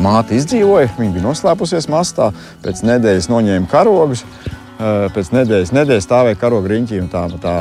māte, 0.00 0.36
izdzīvoja. 0.38 0.92
Viņa 0.98 1.16
bija 1.16 1.26
noslēpusies 1.26 1.90
mastā, 1.92 2.30
pēc 2.64 2.84
nedēļas 2.86 3.30
noņēma 3.32 3.70
karogus. 3.70 4.24
Uh, 4.80 5.08
pēc 5.12 5.32
nedēļas, 5.34 5.74
nedēļas 5.76 6.06
stāvēja 6.06 6.38
karoga 6.40 6.70
riņķī 6.72 7.02
un 7.02 7.10
tā, 7.12 7.26
tā 7.42 7.56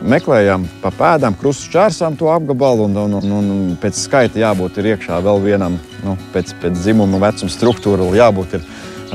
meklējām 0.00 0.66
pa 0.82 0.92
pēdām, 0.94 1.36
krustu 1.38 1.70
čērsām 1.74 2.16
to 2.20 2.28
apgabalu. 2.32 2.88
Un, 2.88 2.98
un, 3.06 3.16
un, 3.20 3.50
un 3.54 3.74
pēc 3.80 3.98
skaita 4.04 4.40
jābūt 4.42 4.80
ir 4.80 4.92
iekšā 4.94 5.20
vēl 5.24 5.42
vienam, 5.44 5.78
nu, 6.04 6.16
pēc, 6.34 6.54
pēc 6.62 6.78
dzimuma 6.80 7.20
vecuma 7.22 7.52
struktūra, 7.52 8.08
jābūt 8.16 8.58
ir 8.58 8.66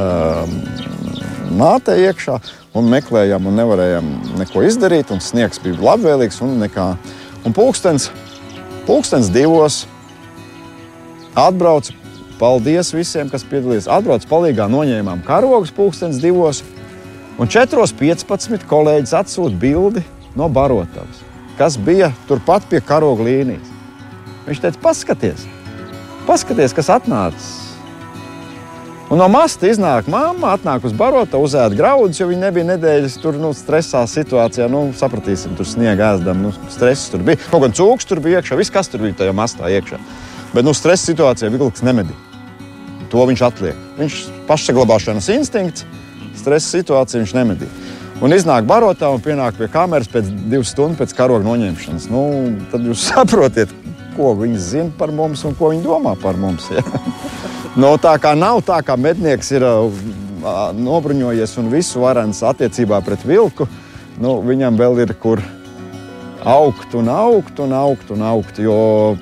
um, 0.01 0.57
mātei 1.53 2.05
iekšā. 2.07 2.39
Un 2.75 2.89
meklējām, 2.91 3.45
un 3.47 3.59
nevarējām 3.59 4.07
neko 4.41 4.63
izdarīt. 4.67 5.11
Un 5.13 5.21
sniegs 5.23 5.61
bija 5.63 5.79
labvēlīgs. 5.79 6.41
Un, 6.43 6.57
nekā. 6.63 6.93
un 7.45 7.55
pulkstenis, 7.55 8.09
pulkstenis 8.87 9.31
divos 9.33 9.83
atbrauca. 11.35 11.93
Paldies 12.39 12.91
visiem, 12.91 13.29
kas 13.31 13.45
piedalījās. 13.47 13.87
Atbrauc 13.87 14.25
palīdzīgā, 14.27 14.67
noņēmām 14.71 15.23
karogus 15.27 15.71
pulkstenis 15.75 16.19
divos. 16.23 16.63
Un 17.39 17.51
4.15 17.51 18.67
kolēģis 18.67 19.15
atsūta 19.15 19.55
bildi 19.59 20.03
no 20.39 20.47
Barotavas, 20.51 21.23
kas 21.59 21.75
bija 21.79 22.11
turpat 22.29 22.67
pie 22.71 22.79
karoga 22.83 23.27
līnijas. 23.27 23.71
Viņš 24.45 24.61
teica, 24.63 24.81
paskaties, 24.83 25.47
paskaties 26.27 26.75
kas 26.75 26.91
atnācis. 26.95 27.64
Un 29.05 29.19
no 29.21 29.25
masta 29.29 29.67
iznāk 29.69 30.07
mamma, 30.09 30.55
atnāk 30.55 30.85
uz 30.87 30.93
barota, 30.97 31.37
uzēd 31.37 31.75
graudus, 31.77 32.17
jo 32.17 32.25
viņa 32.25 32.47
nebija 32.47 32.65
nedēļas 32.71 33.19
tur 33.21 33.35
nu, 33.37 33.51
stresā 33.53 34.01
situācijā. 34.09 34.65
Nu, 34.71 34.87
sapratīsim, 34.97 35.53
tur 35.57 35.67
sniega 35.69 36.15
ēzdam, 36.15 36.41
nu, 36.41 36.53
stress 36.73 37.11
tur 37.13 37.21
bija. 37.27 37.37
Kaut 37.51 37.67
gan 37.67 37.75
cūks 37.77 38.09
tur 38.09 38.21
bija 38.23 38.41
iekšā, 38.41 38.57
viss 38.57 38.73
kas 38.73 38.89
tur 38.89 39.03
bija 39.05 39.19
tajā 39.19 39.35
mastā 39.37 39.69
iekšā. 39.69 39.99
Bet 40.55 40.65
nu, 40.65 40.73
stresa 40.73 41.11
situācijā 41.11 41.51
vilks 41.53 41.85
nemedī. 41.85 42.17
To 43.13 43.27
viņš 43.29 43.43
atliek. 43.45 43.77
Viņš 43.99 44.17
pašsaglabāšanas 44.49 45.29
instinkts, 45.35 45.85
stresa 46.41 46.79
situācija 46.79 47.21
viņš 47.21 47.35
nemedī. 47.37 47.69
Un 48.25 48.33
iznāk 48.33 48.65
barotā 48.65 49.11
un 49.13 49.21
pienāk 49.21 49.57
pie 49.59 49.67
kameras 49.69 50.09
pēc 50.09 50.33
divām 50.47 50.65
stundām 50.65 50.97
pēc 50.97 51.13
karoga 51.13 51.45
noņemšanas. 51.45 52.09
Nu, 52.09 52.25
tad 52.71 52.89
jūs 52.89 53.05
saprotiet, 53.11 53.69
ko 54.17 54.33
viņi 54.39 54.65
zina 54.71 54.89
par 54.97 55.13
mums 55.13 55.45
un 55.45 55.53
ko 55.59 55.75
viņi 55.75 55.85
domā 55.85 56.15
par 56.25 56.41
mums. 56.41 56.71
Ja? 56.73 56.81
No, 57.75 57.95
tā 58.01 58.15
kā 58.21 58.33
nav 58.37 58.61
tā, 58.67 58.79
kā 58.85 58.95
mednieks 58.99 59.51
ir 59.55 59.65
uh, 59.67 59.91
nobruņojies 60.75 61.57
un 61.61 61.69
visu 61.73 62.03
varens 62.03 62.41
attiecībā 62.45 63.01
pret 63.05 63.25
vilku, 63.27 63.67
nu, 64.21 64.39
viņam 64.45 64.79
vēl 64.79 65.03
ir 65.05 65.15
kur 65.19 65.43
augt 66.45 66.93
un 66.95 67.09
augt 67.09 67.59
un 67.59 67.73
augt 67.73 68.11
un 68.13 68.21
augt. 68.25 68.61
Jo 68.61 69.15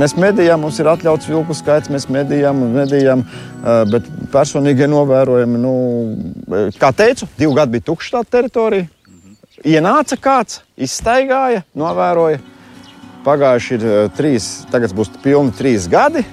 Mēs 0.00 0.14
medījām, 0.16 0.62
mums 0.64 0.78
ir 0.80 0.88
atļauts 0.88 1.28
vilku 1.28 1.52
skaits, 1.52 1.90
mēs 1.92 2.06
medījām, 2.08 2.62
medījām 2.72 3.26
bet 3.92 4.06
personīgie 4.32 4.86
novērojumi, 4.88 5.58
nu, 5.60 5.72
kā 6.80 6.88
teicu, 6.96 7.28
divi 7.36 7.52
gadi 7.58 7.76
bija 7.76 7.84
tukša 7.90 8.14
tā 8.14 8.22
teritorija. 8.38 8.88
Ienāca 9.68 10.16
kāds, 10.16 10.62
izstaigāja, 10.80 11.60
novēroja. 11.76 12.40
Pagājuši 13.22 13.76
ir 13.76 13.84
trīs, 14.16 14.48
tagad 14.72 14.96
būs 14.96 15.12
pilni 15.22 15.52
trīs 15.54 15.84
gadi 15.92 16.24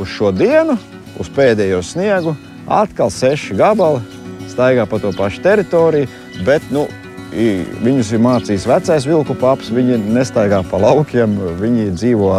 uz 0.00 0.12
šo 0.12 0.32
dienu, 0.34 0.78
uz 1.18 1.30
pēdējo 1.34 1.82
sniegu. 1.82 2.36
Atkal 2.68 3.10
seši 3.12 3.56
gabali 3.58 4.02
staigā 4.48 4.86
pa 4.88 4.98
to 5.00 5.12
pašu 5.16 5.42
teritoriju, 5.44 6.08
bet 6.46 6.64
nu, 6.74 6.88
Viņus 7.28 8.14
ir 8.16 8.22
mācījis 8.24 8.64
vecais 8.64 9.04
vilku 9.04 9.34
paps, 9.36 9.68
viņi 9.68 9.98
nestaigā 10.14 10.62
pa 10.70 10.78
laukiem, 10.80 11.34
viņi 11.60 11.90
dzīvo 11.92 12.30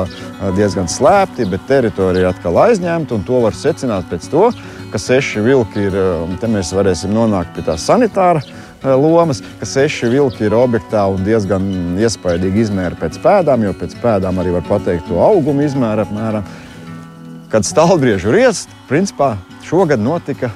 diezgan 0.58 0.90
slēpti, 0.90 1.46
bet 1.52 1.68
teritorija 1.70 2.32
atkal 2.34 2.58
aizņemta. 2.64 3.20
To 3.28 3.44
var 3.44 3.54
secināt 3.54 4.10
pēc 4.10 4.26
to, 4.34 4.48
ka 4.90 5.02
seši 5.02 5.44
vilki 5.46 5.86
ir, 5.92 6.00
te 6.42 6.50
mēs 6.50 6.74
varēsim 6.74 7.14
nonākt 7.14 7.54
pie 7.54 7.68
tā 7.68 7.78
sanitāra 7.78 8.42
lomas, 8.82 9.44
ka 9.60 9.70
seši 9.70 10.10
vilki 10.10 10.48
ir 10.48 10.58
objektā 10.58 11.06
un 11.14 11.22
diezgan 11.28 11.70
iespaidīgi 12.00 12.66
izmēra 12.66 12.98
pēc 12.98 13.22
pēdām, 13.22 13.68
jo 13.68 13.76
pēc 13.78 13.94
pēdām 14.02 14.42
arī 14.42 14.56
var 14.58 14.66
pateikt 14.72 15.06
to 15.12 15.22
augumu 15.22 15.68
izmēru 15.68 16.08
apmēram. 16.08 16.50
Kad 17.50 17.66
stāvbriežu 17.66 18.34
riest, 18.34 18.70
principā 18.90 19.36
šogad 19.66 20.02
notika 20.02 20.52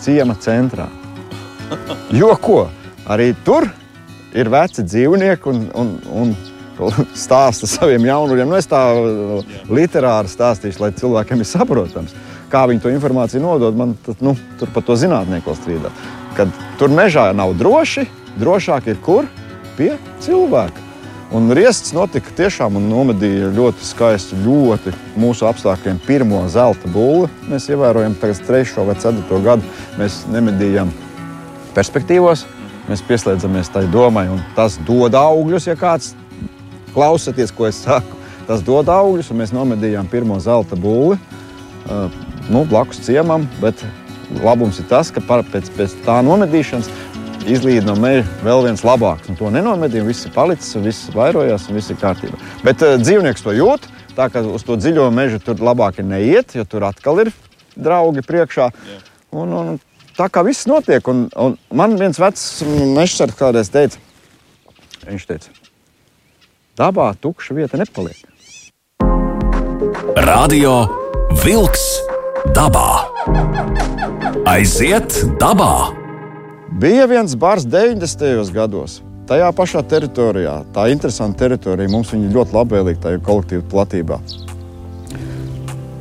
ciema 0.00 0.36
centrā. 0.40 0.88
Jo 2.12 2.32
ko? 2.40 2.64
arī 3.06 3.32
tur 3.44 3.66
ir 4.34 4.50
veci 4.50 4.84
dzīvnieki 4.84 5.50
un, 5.50 5.64
un, 5.76 5.90
un 6.10 6.34
stāsta 7.24 7.68
saviem 7.70 8.06
jaunuļiem. 8.08 8.50
Nu, 8.50 8.58
es 8.58 8.68
tā 8.70 8.82
literāri 9.70 10.30
stāstīšu, 10.32 10.82
lai 10.82 10.92
cilvēkiem 10.96 11.44
ir 11.44 11.48
saprotams, 11.48 12.14
kā 12.52 12.64
viņi 12.70 12.82
to 12.84 12.92
informāciju 12.94 13.44
nodod. 13.44 13.78
Man 13.78 13.94
tad, 14.06 14.22
nu, 14.24 14.34
tur 14.60 14.72
par 14.74 14.86
to 14.86 14.98
zinātnieko 14.98 15.56
strīdā. 15.58 15.92
Kad 16.38 16.50
tur 16.80 16.90
mežā 16.94 17.28
nav 17.36 17.54
droši, 17.58 18.08
drošāk 18.40 18.90
ir 18.90 19.00
kur? 19.04 19.30
Pie 19.74 19.94
cilvēka. 20.22 20.83
Un 21.34 21.48
riests 21.50 21.90
notika 21.90 22.30
tiešām 22.38 22.76
un 22.78 22.84
nomedīja 22.86 23.48
ļoti 23.56 23.82
skaistu, 23.82 24.36
ļoti 24.44 24.92
mūsu 25.18 25.48
apstākļiem 25.48 25.96
pirmo 26.06 26.44
zelta 26.46 26.86
būli. 26.94 27.26
Mēs 27.50 27.66
ievērojam, 27.72 28.14
tagad 28.20 28.44
trešo 28.46 28.84
vai 28.86 28.94
ceturto 29.02 29.40
gadu 29.42 29.66
mēs 29.98 30.20
nemedījām 30.30 30.92
perspektīvos. 31.74 32.44
Mēs 32.86 33.02
pieslēdzamies 33.08 33.72
tai 33.74 33.82
domai, 33.90 34.28
un 34.30 34.44
tas 34.54 34.76
dod 34.86 35.16
augļus. 35.18 35.66
Ja 35.66 35.74
kāds 35.80 36.12
klausāties, 36.94 37.50
ko 37.50 37.66
es 37.66 37.82
saku, 37.82 38.14
tas 38.46 38.62
dod 38.62 38.92
augļus, 38.94 39.32
un 39.34 39.42
mēs 39.42 39.56
nomedījām 39.56 40.06
pirmo 40.12 40.38
zelta 40.38 40.78
būli 40.78 41.18
uh, 41.18 42.06
nu, 42.46 42.62
blakus 42.62 43.02
ciemam. 43.08 43.48
Bet 43.58 43.82
labums 44.44 44.78
ir 44.78 44.86
tas, 44.86 45.10
ka 45.10 45.24
par, 45.26 45.42
pēc, 45.50 45.74
pēc 45.74 45.98
tā 46.06 46.20
nomedīšanas 46.22 46.94
izlīd 47.50 47.86
no 47.86 47.94
meža 48.00 48.26
vēl 48.44 48.64
viens 48.66 48.84
labāks. 48.86 49.28
Un 49.30 49.38
to 49.38 49.50
nenomedījām, 49.52 50.08
viss 50.08 50.26
ir 50.28 50.34
palicis, 50.34 50.76
viss 50.84 51.10
vairojās 51.14 51.68
un 51.68 51.78
viss 51.78 51.92
ir 51.92 51.98
kārtībā. 52.00 52.38
Bet 52.64 52.84
uh, 52.84 52.96
dzīvnieks 53.00 53.44
to 53.44 53.54
jūt. 53.56 53.88
Tā 54.14 54.28
kā 54.30 54.44
uz 54.46 54.62
to 54.62 54.76
dziļo 54.78 55.08
mežu 55.10 55.40
tur 55.42 55.58
labāk 55.58 55.98
ir 55.98 56.06
neiet, 56.06 56.54
jo 56.54 56.62
tur 56.68 56.86
atkal 56.86 57.24
ir 57.24 57.32
draugi 57.74 58.22
priekšā. 58.26 58.68
Yeah. 58.70 59.08
Un, 59.34 59.54
un, 59.58 59.80
tā 60.14 60.28
kā 60.30 60.44
viss 60.46 60.68
notiek. 60.70 61.02
Un, 61.10 61.26
un 61.34 61.56
man 61.74 61.96
viens 61.98 62.20
vecs 62.22 62.62
mežsargs 62.94 63.38
kādreiz 63.38 63.72
teica, 63.74 63.98
viņš 65.08 65.26
teica, 65.32 65.50
dabā 66.78 67.10
tukša 67.18 67.58
vieta 67.58 67.80
nepaliek. 67.80 68.22
Radio 70.22 70.78
Wolks 71.42 71.88
dabā. 72.54 72.88
Aiziet 74.46 75.24
dabā! 75.40 76.03
Bija 76.74 77.04
viens 77.06 77.36
bars 77.38 77.62
90. 77.62 78.50
gados. 78.50 78.96
Tajā 79.30 79.46
pašā 79.54 79.78
teritorijā, 79.86 80.56
tā 80.74 80.88
interesanta 80.90 81.44
teritorija, 81.44 81.88
mums 81.88 82.10
viņa 82.10 82.32
ļoti 82.34 82.56
labvēlīga 82.56 83.00
tajā 83.04 83.20
kolektīvā 83.24 83.62
platībā. 83.70 84.18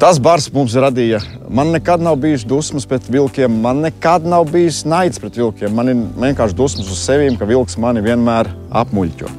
Tas 0.02 0.18
bars 0.18 0.50
mums 0.52 0.74
radīja. 0.74 1.22
Man 1.54 1.70
nekad 1.76 2.02
nav 2.02 2.18
bijis 2.26 2.42
dusmas 2.50 2.90
pret 2.90 3.06
vilkiem, 3.06 3.62
man 3.62 3.86
nekad 3.86 4.26
nav 4.26 4.50
bijis 4.50 4.82
naids 4.90 5.22
pret 5.22 5.38
vilkiem. 5.38 5.78
Man 5.78 5.94
ir 5.94 6.04
vienkārši 6.26 6.58
dusmas 6.58 6.90
uz 6.90 7.06
sevi, 7.06 7.30
ka 7.38 7.46
vilks 7.46 7.78
mani 7.78 8.02
vienmēr 8.02 8.50
apmuļķo. 8.82 9.30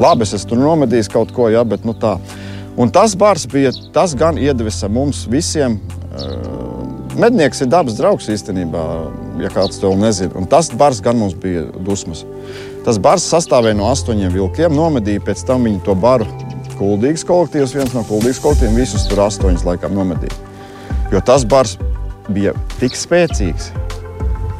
Labi, 0.00 0.24
es 0.24 0.48
tur 0.48 0.64
nomedījis 0.64 1.12
kaut 1.12 1.36
ko, 1.36 1.50
ja, 1.52 1.68
bet 1.68 1.84
nu 1.84 1.92
tā. 1.92 2.16
Un 2.80 2.88
tas 2.92 3.12
bars 3.12 3.44
bija, 3.44 3.76
tas 3.92 4.16
gan 4.16 4.40
iedvesa 4.40 4.88
mums 4.88 5.26
visiem. 5.28 5.82
Uh, 6.16 6.55
mednieks 7.18 7.62
ir 7.64 7.70
dabas 7.72 7.96
draugs 7.98 8.28
īstenībā, 8.32 8.84
ja 9.42 9.50
kāds 9.52 9.80
to 9.82 9.92
nezina. 9.98 10.34
Un 10.38 10.48
tas 10.50 10.70
bars 10.70 11.02
gan 11.04 11.18
mums 11.20 11.36
bija 11.40 11.66
dusmas. 11.86 12.24
Tas 12.86 13.00
bars 13.02 13.26
sastāvēja 13.26 13.78
no 13.78 13.88
astoņiem 13.90 14.34
vilkiem, 14.34 14.76
nomedīja 14.76 15.24
pēc 15.26 15.42
tam 15.48 15.66
viņu 15.66 15.82
to 15.86 15.96
baru 15.98 16.28
kuldīgs 16.76 17.24
kolektīvs, 17.26 17.74
viens 17.76 17.94
no 17.96 18.04
kuldīgas 18.06 18.40
kolektīviem, 18.44 18.76
visus 18.78 19.06
tur 19.10 19.24
astoņus 19.26 19.64
laikam 19.66 19.96
nomedīja. 19.96 20.36
Jo 21.12 21.22
tas 21.24 21.46
bars 21.48 21.76
bija 22.28 22.52
tik 22.80 22.96
spēcīgs, 22.98 23.70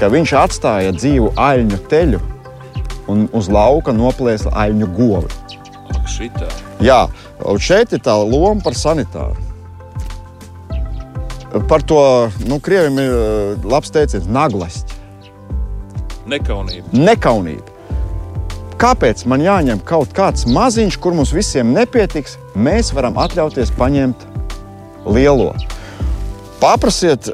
ka 0.00 0.10
viņš 0.12 0.34
atstāja 0.40 0.94
dzīvu 0.96 1.32
aļņu 1.40 1.80
teļu 1.90 2.22
un 3.12 3.26
uz 3.36 3.50
lauka 3.52 3.94
noplēsa 3.94 4.52
aļņu 4.64 4.92
govi. 4.96 5.42
Ak, 5.94 6.06
šitā. 6.10 6.48
Jā, 6.82 7.04
un 7.46 7.60
šeit 7.62 7.94
ir 7.94 8.02
tā 8.04 8.16
loma 8.18 8.60
par 8.64 8.76
sanitāru. 8.78 9.45
Par 11.68 11.82
to 11.82 12.00
nu, 12.46 12.60
krieviem 12.60 12.98
ir 13.00 13.14
eh, 13.16 13.64
labs 13.64 13.92
teiciens, 13.94 14.28
naglasts. 14.28 14.98
Nekaunība. 16.26 16.90
Nekaunība. 16.92 17.72
Kāpēc 18.76 19.22
man 19.30 19.40
jāņem 19.40 19.80
kaut 19.88 20.10
kāds 20.16 20.44
maziņš, 20.50 20.98
kur 21.00 21.14
mums 21.16 21.32
visiem 21.32 21.70
nepietiks? 21.72 22.34
Mēs 22.58 22.90
varam 22.92 23.16
atļauties 23.22 23.72
paņemt 23.78 24.26
lielo. 25.08 25.54
Paprasiet, 26.60 27.30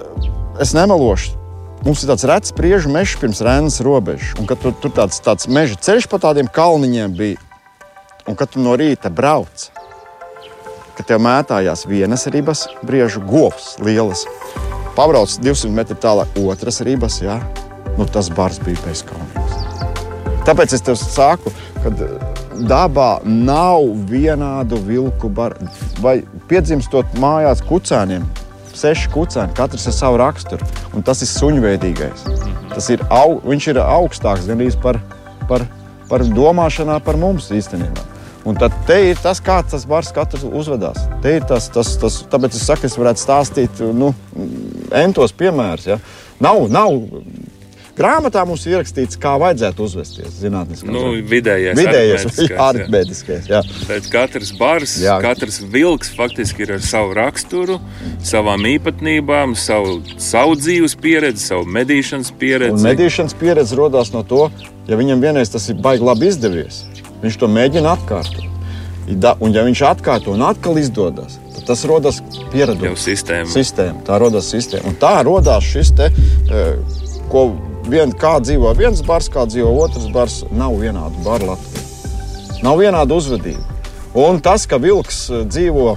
es 0.62 0.74
nemelošu. 0.76 1.38
Mums 1.82 2.04
ir 2.04 2.12
tāds 2.12 2.26
rets 2.30 2.54
priežu 2.54 2.92
mežs 2.94 3.16
pirms 3.18 3.40
Rēnas 3.42 3.80
robežas. 3.82 4.36
Un 4.38 4.46
kad 4.46 4.60
tur, 4.62 4.76
tur 4.78 4.92
tāds, 4.94 5.18
tāds 5.24 5.48
meža 5.50 5.80
ceļš 5.82 6.06
pa 6.12 6.20
tādiem 6.22 6.46
kalniņiem 6.46 7.16
bija, 7.18 7.40
un 8.30 8.38
kad 8.38 8.52
tu 8.52 8.62
no 8.62 8.76
rīta 8.78 9.10
brauc, 9.10 9.66
kad 10.96 11.08
tev 11.08 11.22
mētājās 11.24 11.86
vienas 11.88 12.26
ribas, 12.32 12.66
briežu 12.86 13.22
govs 13.26 13.76
lielas. 13.82 14.26
Pabrauc 14.96 15.32
200 15.40 15.72
metru 15.72 15.96
tālāk, 15.96 16.36
otras 16.42 16.82
ribas, 16.84 17.20
jā. 17.24 17.38
Nu, 17.96 18.04
tas 18.08 18.28
bars 18.32 18.60
bija 18.64 18.80
bezskaunīgs. 18.84 19.58
Tāpēc 20.46 20.74
es 20.74 20.84
tev 20.84 20.96
saku, 20.98 21.52
ka 21.84 21.92
dabā 22.68 23.10
nav 23.24 23.84
vienādu 24.10 24.80
vilku 24.86 25.30
baru. 25.32 25.68
Vai 26.02 26.20
piedzimstot 26.50 27.16
mājās 27.22 27.62
kucēniem, 27.68 28.24
seši 28.76 29.10
kucēni, 29.12 29.54
katrs 29.56 29.88
ar 29.88 29.96
savu 29.96 30.20
raksturu. 30.22 30.68
Un 30.96 31.04
tas 31.06 31.22
ir 31.24 31.30
suņveidīgais. 31.30 32.26
Tas 32.72 32.88
ir, 32.92 33.04
au, 33.12 33.38
viņš 33.44 33.68
ir 33.72 33.82
augstāks 33.84 34.48
gan 34.48 34.60
arī 34.60 34.72
par, 34.82 35.00
par, 35.48 35.66
par 36.08 36.24
domāšanā 36.26 36.98
par 37.04 37.20
mums 37.20 37.50
īstenībā. 37.54 38.11
Un 38.48 38.58
tad 38.58 38.74
ir 38.90 39.20
tas, 39.22 39.38
kā 39.44 39.60
tas 39.62 39.84
bars 39.86 40.10
katrs 40.14 40.42
uzvedās. 40.42 40.98
Te 41.22 41.36
ir 41.38 41.46
tas, 41.46 41.68
tas, 41.70 41.94
tas, 42.02 42.22
tāpēc 42.32 42.58
es 42.58 42.66
saku, 42.66 42.88
es 42.88 42.98
varētu 42.98 43.22
stāstīt 43.22 43.82
nu, 43.94 44.10
entos 44.98 45.34
piemērus. 45.38 45.86
Ja? 45.92 46.00
Nav, 46.42 46.66
nav 46.72 46.96
Grāmatā 47.92 48.40
mums 48.48 48.62
ir 48.64 48.78
ierakstīts, 48.78 49.18
kā 49.20 49.34
vajadzētu 49.40 49.84
uzvesties. 49.84 50.38
Zinātniskā 50.40 50.88
nu, 50.88 51.02
vidējais, 51.28 51.76
vidējais 51.76 52.38
aritmētiskais. 52.56 53.50
Jā. 53.50 53.60
Bet 53.84 54.08
katrs 54.12 54.54
bars, 54.56 54.94
jā. 55.02 55.18
katrs 55.20 55.60
vilks 55.74 56.14
faktiski 56.16 56.64
ir 56.64 56.72
ar 56.78 56.86
savu 56.86 57.12
raksturu, 57.18 57.76
savām 58.24 58.64
īpatnībām, 58.70 59.52
savu, 59.60 59.98
savu 60.16 60.56
dzīves 60.56 60.96
pieredzi, 61.04 61.44
savu 61.50 61.68
medīšanas 61.68 62.32
pieredzi. 62.40 62.78
Un 62.80 62.88
medīšanas 62.88 63.36
pieredze 63.36 63.76
radās 63.76 64.14
no 64.16 64.24
to, 64.24 64.46
ja 64.88 64.96
viņam 64.96 65.20
vienreiz 65.28 65.52
tas 65.52 65.68
ir 65.68 65.76
baigi 65.84 66.08
labi 66.08 66.32
izdevies, 66.32 66.86
viņš 67.22 67.38
to 67.38 67.48
mēģina 67.50 67.94
atkārtot. 67.96 68.48
Un, 69.42 69.50
ja 69.50 69.64
viņš 69.66 69.82
atkārto 69.88 70.34
un 70.36 70.44
atkal 70.46 70.78
izdodas, 70.78 71.38
tad 71.56 71.66
tas 71.72 71.82
rodas 71.90 72.20
pieredums. 72.52 73.02
Sistēma. 73.02 73.50
sistēma. 73.50 74.02
Tā 74.06 74.18
rodas 74.22 74.50
sistēma. 74.52 74.92
Un 74.92 74.98
tā 75.00 75.16
radās 75.26 75.66
šis 75.66 75.90
te, 75.98 76.10
eh, 76.12 76.76
ko 77.32 77.48
vien, 77.90 78.14
kā 78.14 78.36
dzīvo 78.42 78.70
viens 78.78 79.02
bars, 79.02 79.28
kā 79.28 79.46
dzīvo 79.48 79.74
otrs 79.82 80.06
bars, 80.14 80.44
nav 80.54 80.78
vienāda 80.78 81.24
bara 81.24 81.52
Latvijā. 81.52 81.82
Nav 82.62 82.78
vienāda 82.78 83.18
uzvedība. 83.18 83.64
Un 84.14 84.38
tas, 84.40 84.66
ka 84.70 84.78
vilks 84.78 85.24
eh, 85.30 85.44
dzīvo, 85.50 85.96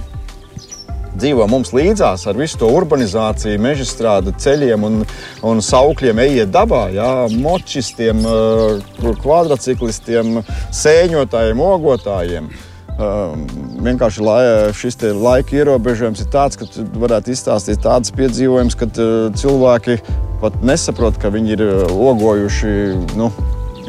dzīvo 1.16 1.46
mums 1.50 1.72
līdzās 1.76 2.26
ar 2.28 2.38
visu 2.38 2.60
to 2.60 2.70
urbanizāciju, 2.76 3.60
meža 3.62 3.86
strādu 3.88 4.34
ceļiem 4.42 4.86
un, 4.86 5.02
un 5.46 5.64
saukļiem, 5.64 6.22
ejiet 6.26 6.54
dabā, 6.54 6.86
jā, 6.94 7.10
močistiem, 7.34 8.22
eh, 8.22 9.10
kvadrciklistiem, 9.22 10.40
sēņotājiem, 10.84 11.62
ogotājiem. 11.72 12.48
Um, 12.96 13.42
vienkārši 13.84 14.22
lai, 14.24 14.42
šis 14.72 14.96
laika 15.20 15.52
ierobežojums 15.58 16.22
ir 16.22 16.30
tāds, 16.32 16.56
ka 16.56 16.64
varētu 16.96 17.34
izstāstīt 17.34 17.82
tādas 17.84 18.08
piedzīvojumus, 18.16 18.76
kad 18.80 18.96
uh, 18.96 19.26
cilvēki 19.36 19.98
pat 20.40 20.56
nesaprot, 20.64 21.18
ka 21.20 21.28
viņi 21.34 21.52
ir 21.58 21.64
ogojuši 21.92 22.72
nu, 23.20 23.28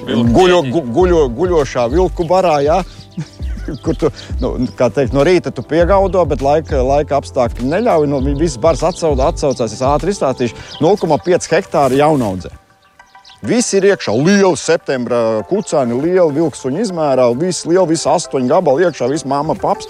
guļo, 0.08 0.60
gu, 0.72 0.82
guļo, 0.96 1.22
guļošā 1.36 1.88
vilku 1.92 2.28
barā. 2.28 2.60
Jā. 2.66 2.82
Kur 3.86 3.98
tu 4.00 4.12
nu, 4.44 4.54
teikt, 4.78 5.16
no 5.16 5.26
rīta 5.28 5.54
tu 5.54 5.66
piegaudo, 5.66 6.24
bet 6.30 6.46
laika, 6.46 6.84
laika 6.86 7.20
apstākļi 7.22 7.68
neļauj. 7.74 8.08
Nu, 8.12 8.22
viss 8.40 8.60
bars 8.62 8.86
atsaucās, 8.88 9.68
es 9.68 9.84
ātri 9.84 10.16
izstāstīšu 10.16 10.80
0,5 10.84 11.52
hektāru 11.56 12.00
jaunaudzē. 12.02 12.54
Viss 13.46 13.70
ir 13.78 13.86
iekšā. 13.86 14.16
Liela 14.18 14.58
septembra 14.58 15.18
kucēni, 15.46 15.94
liela 16.02 16.32
vilksuņa 16.34 16.82
izmērā, 16.88 17.28
viss 17.38 17.68
liela, 17.70 17.86
visi 17.86 18.08
astoņi 18.10 18.50
gabali 18.50 18.88
iekšā, 18.88 19.10
viss 19.12 19.28
māma, 19.30 19.54
paps. 19.62 19.90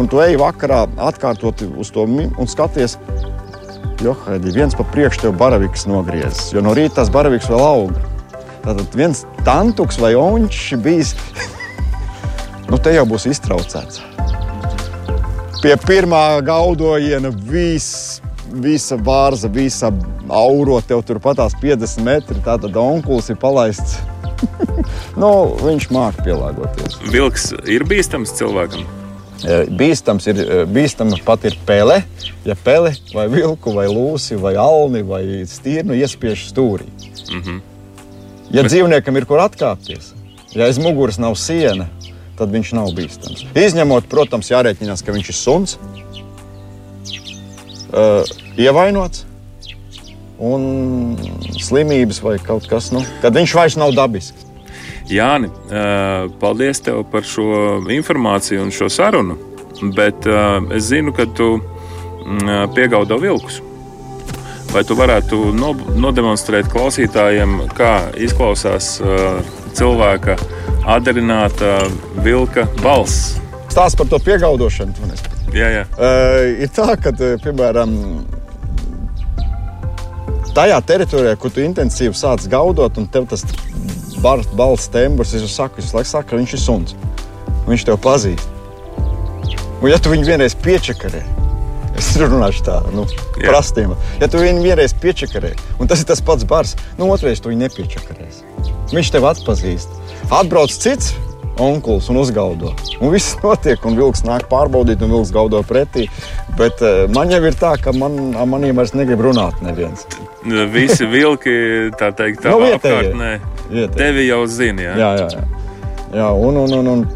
Un 0.00 0.08
tu 0.08 0.22
ej 0.24 0.38
vakarā 0.40 0.86
atkārtot 1.04 1.66
uz 1.76 1.92
to 1.92 2.06
un 2.08 2.48
skaties. 2.48 2.96
Johaidi, 4.00 4.52
viens 4.52 4.76
pa 4.76 4.84
priekšu 4.92 5.26
tev 5.26 5.36
baraviks 5.40 5.86
nogriezis, 5.88 6.50
jo 6.52 6.60
no 6.64 6.74
rīta 6.76 6.98
tas 7.00 7.12
baraviks 7.12 7.48
vēl 7.48 7.62
auga. 7.64 8.00
Tātad 8.64 8.96
viens 8.98 9.22
tantuks 9.46 10.00
vai 10.00 10.14
ončs 10.18 10.74
bijis, 10.84 11.14
nu 12.70 12.78
te 12.78 12.94
jau 12.94 13.06
būs 13.08 13.28
iztraucēts. 13.30 14.02
Pie 15.62 15.74
pirmā 15.86 16.40
gaudojiena 16.46 17.32
viss 17.32 18.20
visa 18.62 18.96
vārza, 18.96 19.48
visa 19.52 19.90
auro 20.28 20.78
tev 20.84 21.02
turpatās 21.06 21.56
50 21.60 22.04
metri. 22.06 22.38
Tātad 22.44 22.76
onkulis 22.80 23.30
ir 23.32 23.40
palaists. 23.40 23.98
nu, 25.20 25.30
viņš 25.62 25.88
māca 25.94 26.24
pielāgoties. 26.26 27.00
Vilks 27.12 27.50
ir 27.72 27.86
bīstams 27.88 28.34
cilvēkam. 28.36 28.84
E, 29.44 29.62
bīstams 29.78 30.28
ir 30.32 30.42
e, 30.42 30.60
bīstama 30.70 31.18
pat 31.24 31.46
ir 31.48 31.56
pele. 31.68 32.02
Ja 32.46 32.56
pele 32.58 32.94
vai 33.14 33.26
vilku, 33.32 33.72
vai 33.76 33.86
lūsi, 33.90 34.38
vai 34.40 34.54
alni, 34.60 35.02
vai 35.06 35.22
stīrnu 35.48 35.96
iespiež 35.98 36.46
stūrī. 36.52 36.86
Mm 37.32 37.42
-hmm. 37.42 37.60
Ja 38.50 38.62
Bet... 38.62 38.70
dzīvniekam 38.70 39.16
ir 39.16 39.26
kur 39.26 39.42
atkāpties, 39.42 40.12
ja 40.54 40.68
aiz 40.68 40.78
muguras 40.78 41.18
nav 41.18 41.34
siena, 41.34 41.88
tad 42.38 42.52
viņš 42.52 42.72
nav 42.76 42.92
bīstams. 42.96 43.44
Izņemot, 43.56 44.08
protams, 44.12 44.50
jārēķinās, 44.52 45.04
ka 45.04 45.14
viņš 45.14 45.30
ir 45.32 45.38
suns 45.38 45.76
uh, 47.92 48.22
ievainots. 48.60 49.24
Un 50.36 51.16
slimības 51.56 52.20
vai 52.20 52.36
kaut 52.36 52.66
kas 52.68 52.90
tāds, 52.90 52.92
nu, 52.92 53.00
kad 53.22 53.36
viņš 53.36 53.54
vairs 53.56 53.78
nav 53.80 53.94
dabisks. 53.96 54.44
Jāni, 55.08 55.48
uh, 55.48 56.26
paldies 56.42 56.82
tev 56.84 57.04
par 57.12 57.24
šo 57.24 57.78
informāciju 57.94 58.66
un 58.66 58.74
šo 58.74 58.90
sarunu. 58.92 59.38
Bet 59.96 60.28
uh, 60.28 60.58
es 60.76 60.90
zinu, 60.90 61.14
ka 61.16 61.28
tu 61.36 61.56
uh, 61.56 61.62
piegaudo 62.76 63.20
vilkus. 63.22 63.62
Vai 64.74 64.82
tu 64.84 64.96
varētu 64.98 65.54
no, 65.56 65.70
nodemonstrēt 65.96 66.68
klausītājiem, 66.68 67.62
kā 67.78 68.10
izklausās 68.20 68.96
cilvēka 69.78 70.34
atdarināta 70.86 71.76
vilka 72.24 72.66
balss? 72.82 73.36
Stāsts 73.72 73.98
par 73.98 74.08
to 74.10 74.20
piegaudošanu. 74.22 75.10
Jā, 75.54 75.68
jā. 75.72 75.84
Uh, 75.98 76.64
ir 76.64 76.70
tā, 76.74 76.88
ka, 77.00 77.12
piemēram, 77.42 77.92
tajā 80.56 80.80
teritorijā, 80.88 81.36
kur 81.40 81.52
tu 81.52 81.64
intensīvi 81.64 82.16
sāc 82.16 82.46
gaudot, 82.50 82.98
un 83.00 83.08
tev 83.12 83.28
tas 83.30 83.44
balsts 84.22 84.90
tembrs 84.92 85.34
ir 85.36 85.44
saku, 85.50 85.82
es 85.84 85.92
laiku 85.94 86.10
saku, 86.10 86.30
ka 86.30 86.40
viņš 86.40 86.54
ir 86.56 86.62
suns. 86.62 86.94
Viņš 87.66 87.88
tev 87.88 87.98
pazīst. 88.02 88.52
Un 89.82 89.90
ja 89.92 89.98
tu 90.00 90.10
viņu 90.10 90.24
vienreiz 90.24 90.56
piečakarē, 90.64 91.20
es 92.00 92.08
runāšu 92.20 92.64
tā, 92.64 92.78
nu, 92.96 93.04
prastiem. 93.36 93.92
Ja 94.22 94.30
tu 94.32 94.40
viņu 94.40 94.64
vienreiz 94.64 94.96
piečakarē, 94.96 95.52
un 95.80 95.90
tas 95.90 96.00
ir 96.00 96.08
tas 96.08 96.24
pats 96.24 96.48
bars, 96.48 96.72
nu, 96.96 97.10
otrreiz 97.12 97.42
tu 97.44 97.52
viņu 97.52 97.66
nepiečakarēsi. 97.66 98.72
Viņš 98.94 99.12
tev 99.12 99.28
atpazīst. 99.28 99.92
Atbrauc 100.30 100.72
cits, 100.74 101.14
onkulis 101.62 102.08
un 102.12 102.20
uzgaudo. 102.20 102.72
Un 103.00 103.12
viss 103.14 103.36
notiek, 103.44 103.82
un 103.88 103.98
vilks 103.98 104.24
nāk 104.26 104.46
pārbaudīt, 104.50 105.02
un 105.04 105.12
vilks 105.16 105.32
gaudo 105.34 105.62
pretī. 105.66 106.08
Bet 106.58 106.82
uh, 106.84 107.04
man 107.14 107.32
jau 107.32 107.42
ir 107.44 107.58
tā, 107.58 107.74
ka 107.82 107.94
man, 107.96 108.34
maniem 108.48 108.78
vairs 108.78 108.94
negrib 108.96 109.24
runāt 109.28 109.60
neviens. 109.64 110.06
Visi 110.72 111.08
vilki, 111.10 111.56
tā 111.98 112.12
teikt, 112.16 112.44
tā 112.44 112.52
nu, 112.56 112.72
apkārtnē. 112.76 113.36
Tevi 113.96 114.28
jau 114.28 114.42
zina. 114.50 114.92
Jā, 114.92 115.12
jā, 115.20 115.30
jā. 115.36 115.46
jā 116.20 116.32
un, 116.32 116.60
un, 116.64 116.76
un, 116.80 116.92
un 116.94 117.06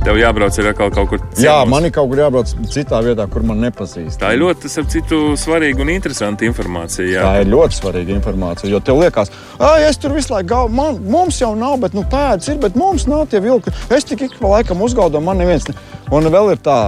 Tev 0.00 0.16
jābrauc 0.16 0.56
atkal 0.56 0.88
kaut 0.94 1.10
kur 1.10 1.20
citur. 1.20 1.42
Jā, 1.44 1.56
man 1.68 1.84
ir 1.84 1.92
kaut 1.92 2.08
kur 2.08 2.22
jābrauc 2.22 2.52
citā 2.72 3.02
vietā, 3.04 3.26
kur 3.28 3.44
man 3.44 3.60
nepazīst. 3.60 4.16
Tā 4.22 4.30
ir 4.32 4.40
ļoti 4.40 4.70
citu, 4.72 5.18
svarīga 5.36 5.84
un 5.84 5.92
interesanta 5.92 6.46
informācija. 6.48 7.04
Jā. 7.04 7.24
Tā 7.26 7.42
ir 7.44 7.50
ļoti 7.52 7.76
svarīga 7.76 8.14
informācija. 8.16 8.70
Jo 8.72 8.80
tev 8.80 9.02
liekas, 9.02 9.28
ka 9.60 9.74
es 9.84 10.00
tur 10.00 10.16
visu 10.16 10.32
laiku 10.32 10.48
gaudu, 10.54 10.74
man, 10.78 10.96
mums 11.04 11.42
jau 11.42 11.52
nav, 11.58 11.76
bet 11.84 11.96
nu, 11.96 12.06
pēdas 12.08 12.48
ir, 12.48 12.56
bet 12.64 12.80
mums 12.80 13.04
nav 13.10 13.26
tie 13.28 13.42
vilki. 13.44 13.74
Es 13.92 14.08
tik 14.08 14.24
ik 14.24 14.38
pa 14.40 14.56
laikam 14.56 14.80
uzgaudu, 14.86 15.20
man 15.24 15.42
neviens. 15.42 15.68
Ne... 15.68 15.76
Un 16.16 16.32
vēl 16.32 16.54
ir 16.54 16.64
tā, 16.64 16.78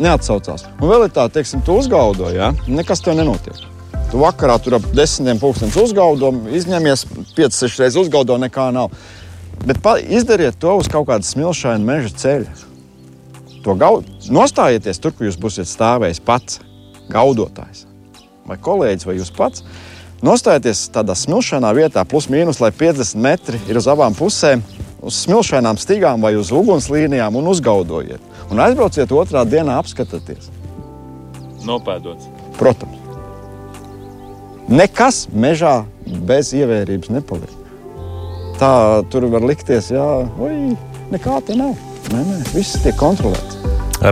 neatsaucās. 0.00 0.70
Un 0.80 0.88
vēl 0.88 1.10
ir 1.10 1.12
tā, 1.12 1.28
teiksim, 1.32 1.60
tu 1.66 1.76
uzgaudo, 1.76 2.32
ja? 2.32 2.54
nekas 2.64 3.04
tev 3.04 3.20
nenotiek. 3.20 3.60
Tu 4.12 4.20
vakarā 4.20 4.58
tur 4.60 4.76
ap 4.76 4.88
desmitiem 4.96 5.38
pūkstens 5.40 5.76
uzgaudo, 5.80 6.32
izņemies 6.52 7.06
5-6 7.36 7.80
reizes 7.80 8.00
uzgaudo, 8.06 8.40
nekā 8.40 8.70
nav. 8.72 8.92
Bet 9.66 9.78
izdariet 10.08 10.58
to 10.58 10.74
uz 10.80 10.88
kaut 10.90 11.06
kāda 11.10 11.26
smilšaina 11.26 11.84
meža 11.86 12.12
ceļa. 12.24 12.58
To 13.62 13.76
gaud... 13.78 14.08
Nostājieties 14.32 14.98
tur, 15.02 15.14
kur 15.14 15.28
jūs 15.28 15.38
būsiet 15.38 15.70
stāvējis 15.70 16.22
pats, 16.26 16.60
gaudotājs 17.12 17.86
vai 18.48 18.56
kolēģis 18.58 19.06
vai 19.06 19.16
jūs 19.18 19.30
pats. 19.34 19.64
Nostājieties 20.22 20.84
tādā 20.94 21.14
smilšainā 21.18 21.72
vietā, 21.74 22.04
plus 22.06 22.28
mīnus, 22.30 22.60
lai 22.62 22.70
50 22.74 23.18
metri 23.22 23.58
ir 23.70 23.78
uz 23.78 23.88
abām 23.90 24.14
pusēm, 24.14 24.62
uz 25.02 25.18
smilšainām 25.24 25.78
stīgām 25.82 26.22
vai 26.22 26.34
uz 26.38 26.52
ugunslīnijām 26.54 27.38
un 27.38 27.50
uzgaudojiet. 27.50 28.22
Un 28.50 28.62
aizbrauciet 28.62 29.14
otrā 29.14 29.42
dienā, 29.48 29.78
apskatieties. 29.82 30.50
Nopēdots. 31.66 32.28
Protams. 32.58 32.98
Nekas 34.70 35.26
mežā 35.34 35.82
bez 36.26 36.52
ievērības 36.54 37.10
nepaliek. 37.12 37.61
Tā 38.62 39.02
tur 39.10 39.24
var 39.26 39.42
likties, 39.42 39.88
jā, 39.90 40.04
oi, 40.38 40.76
nekā 41.10 41.40
te 41.42 41.56
nav. 41.58 41.72
Nē, 42.12 42.20
nē, 42.28 42.36
viss 42.54 42.78
tiek 42.84 42.94
kontrolēts. 42.94 43.56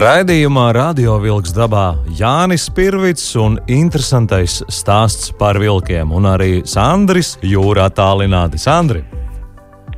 Raidījumā 0.03 0.65
Radio 0.75 1.21
Vilks 1.23 1.55
dabā 1.55 1.93
Jānis 2.19 2.65
Pirvits 2.75 3.29
un 3.39 3.61
interesantais 3.71 4.57
stāsts 4.67 5.31
par 5.39 5.61
vilkiem, 5.63 6.11
un 6.11 6.27
arī 6.33 6.65
Sandris 6.67 7.37
jūrā 7.47 7.87
tālināti. 7.95 8.59
Sandri! 8.59 9.05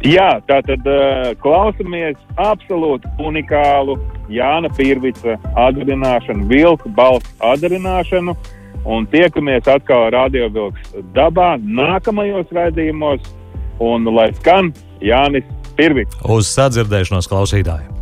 Jā, 0.04 0.42
tā 0.44 0.60
tad 0.68 0.84
uh, 0.84 1.32
klausāmies 1.40 2.20
absolūti 2.36 3.08
unikālu 3.24 3.96
Jāna 4.28 4.68
Pirvica 4.76 5.40
atdarināšanu, 5.64 6.50
vilku 6.52 6.92
balstu 6.92 7.32
atdarināšanu. 7.54 8.36
Un 8.84 9.08
tiekamies 9.08 9.64
atkal 9.64 10.10
Radio 10.12 10.52
Vilks 10.52 10.98
dabā 11.16 11.54
nākamajos 11.56 12.52
raidījumos. 12.52 13.32
Un 13.80 14.04
lai 14.14 14.30
skan 14.36 14.72
Jānis 15.00 15.48
Pirvits. 15.76 16.18
Uz 16.28 16.50
sadzirdēšanos 16.52 17.30
klausītāji! 17.30 18.01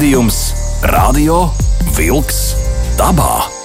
Raidījums 0.00 0.36
Radio 0.88 1.50
Vilks 1.92 2.40
dabā. 2.96 3.59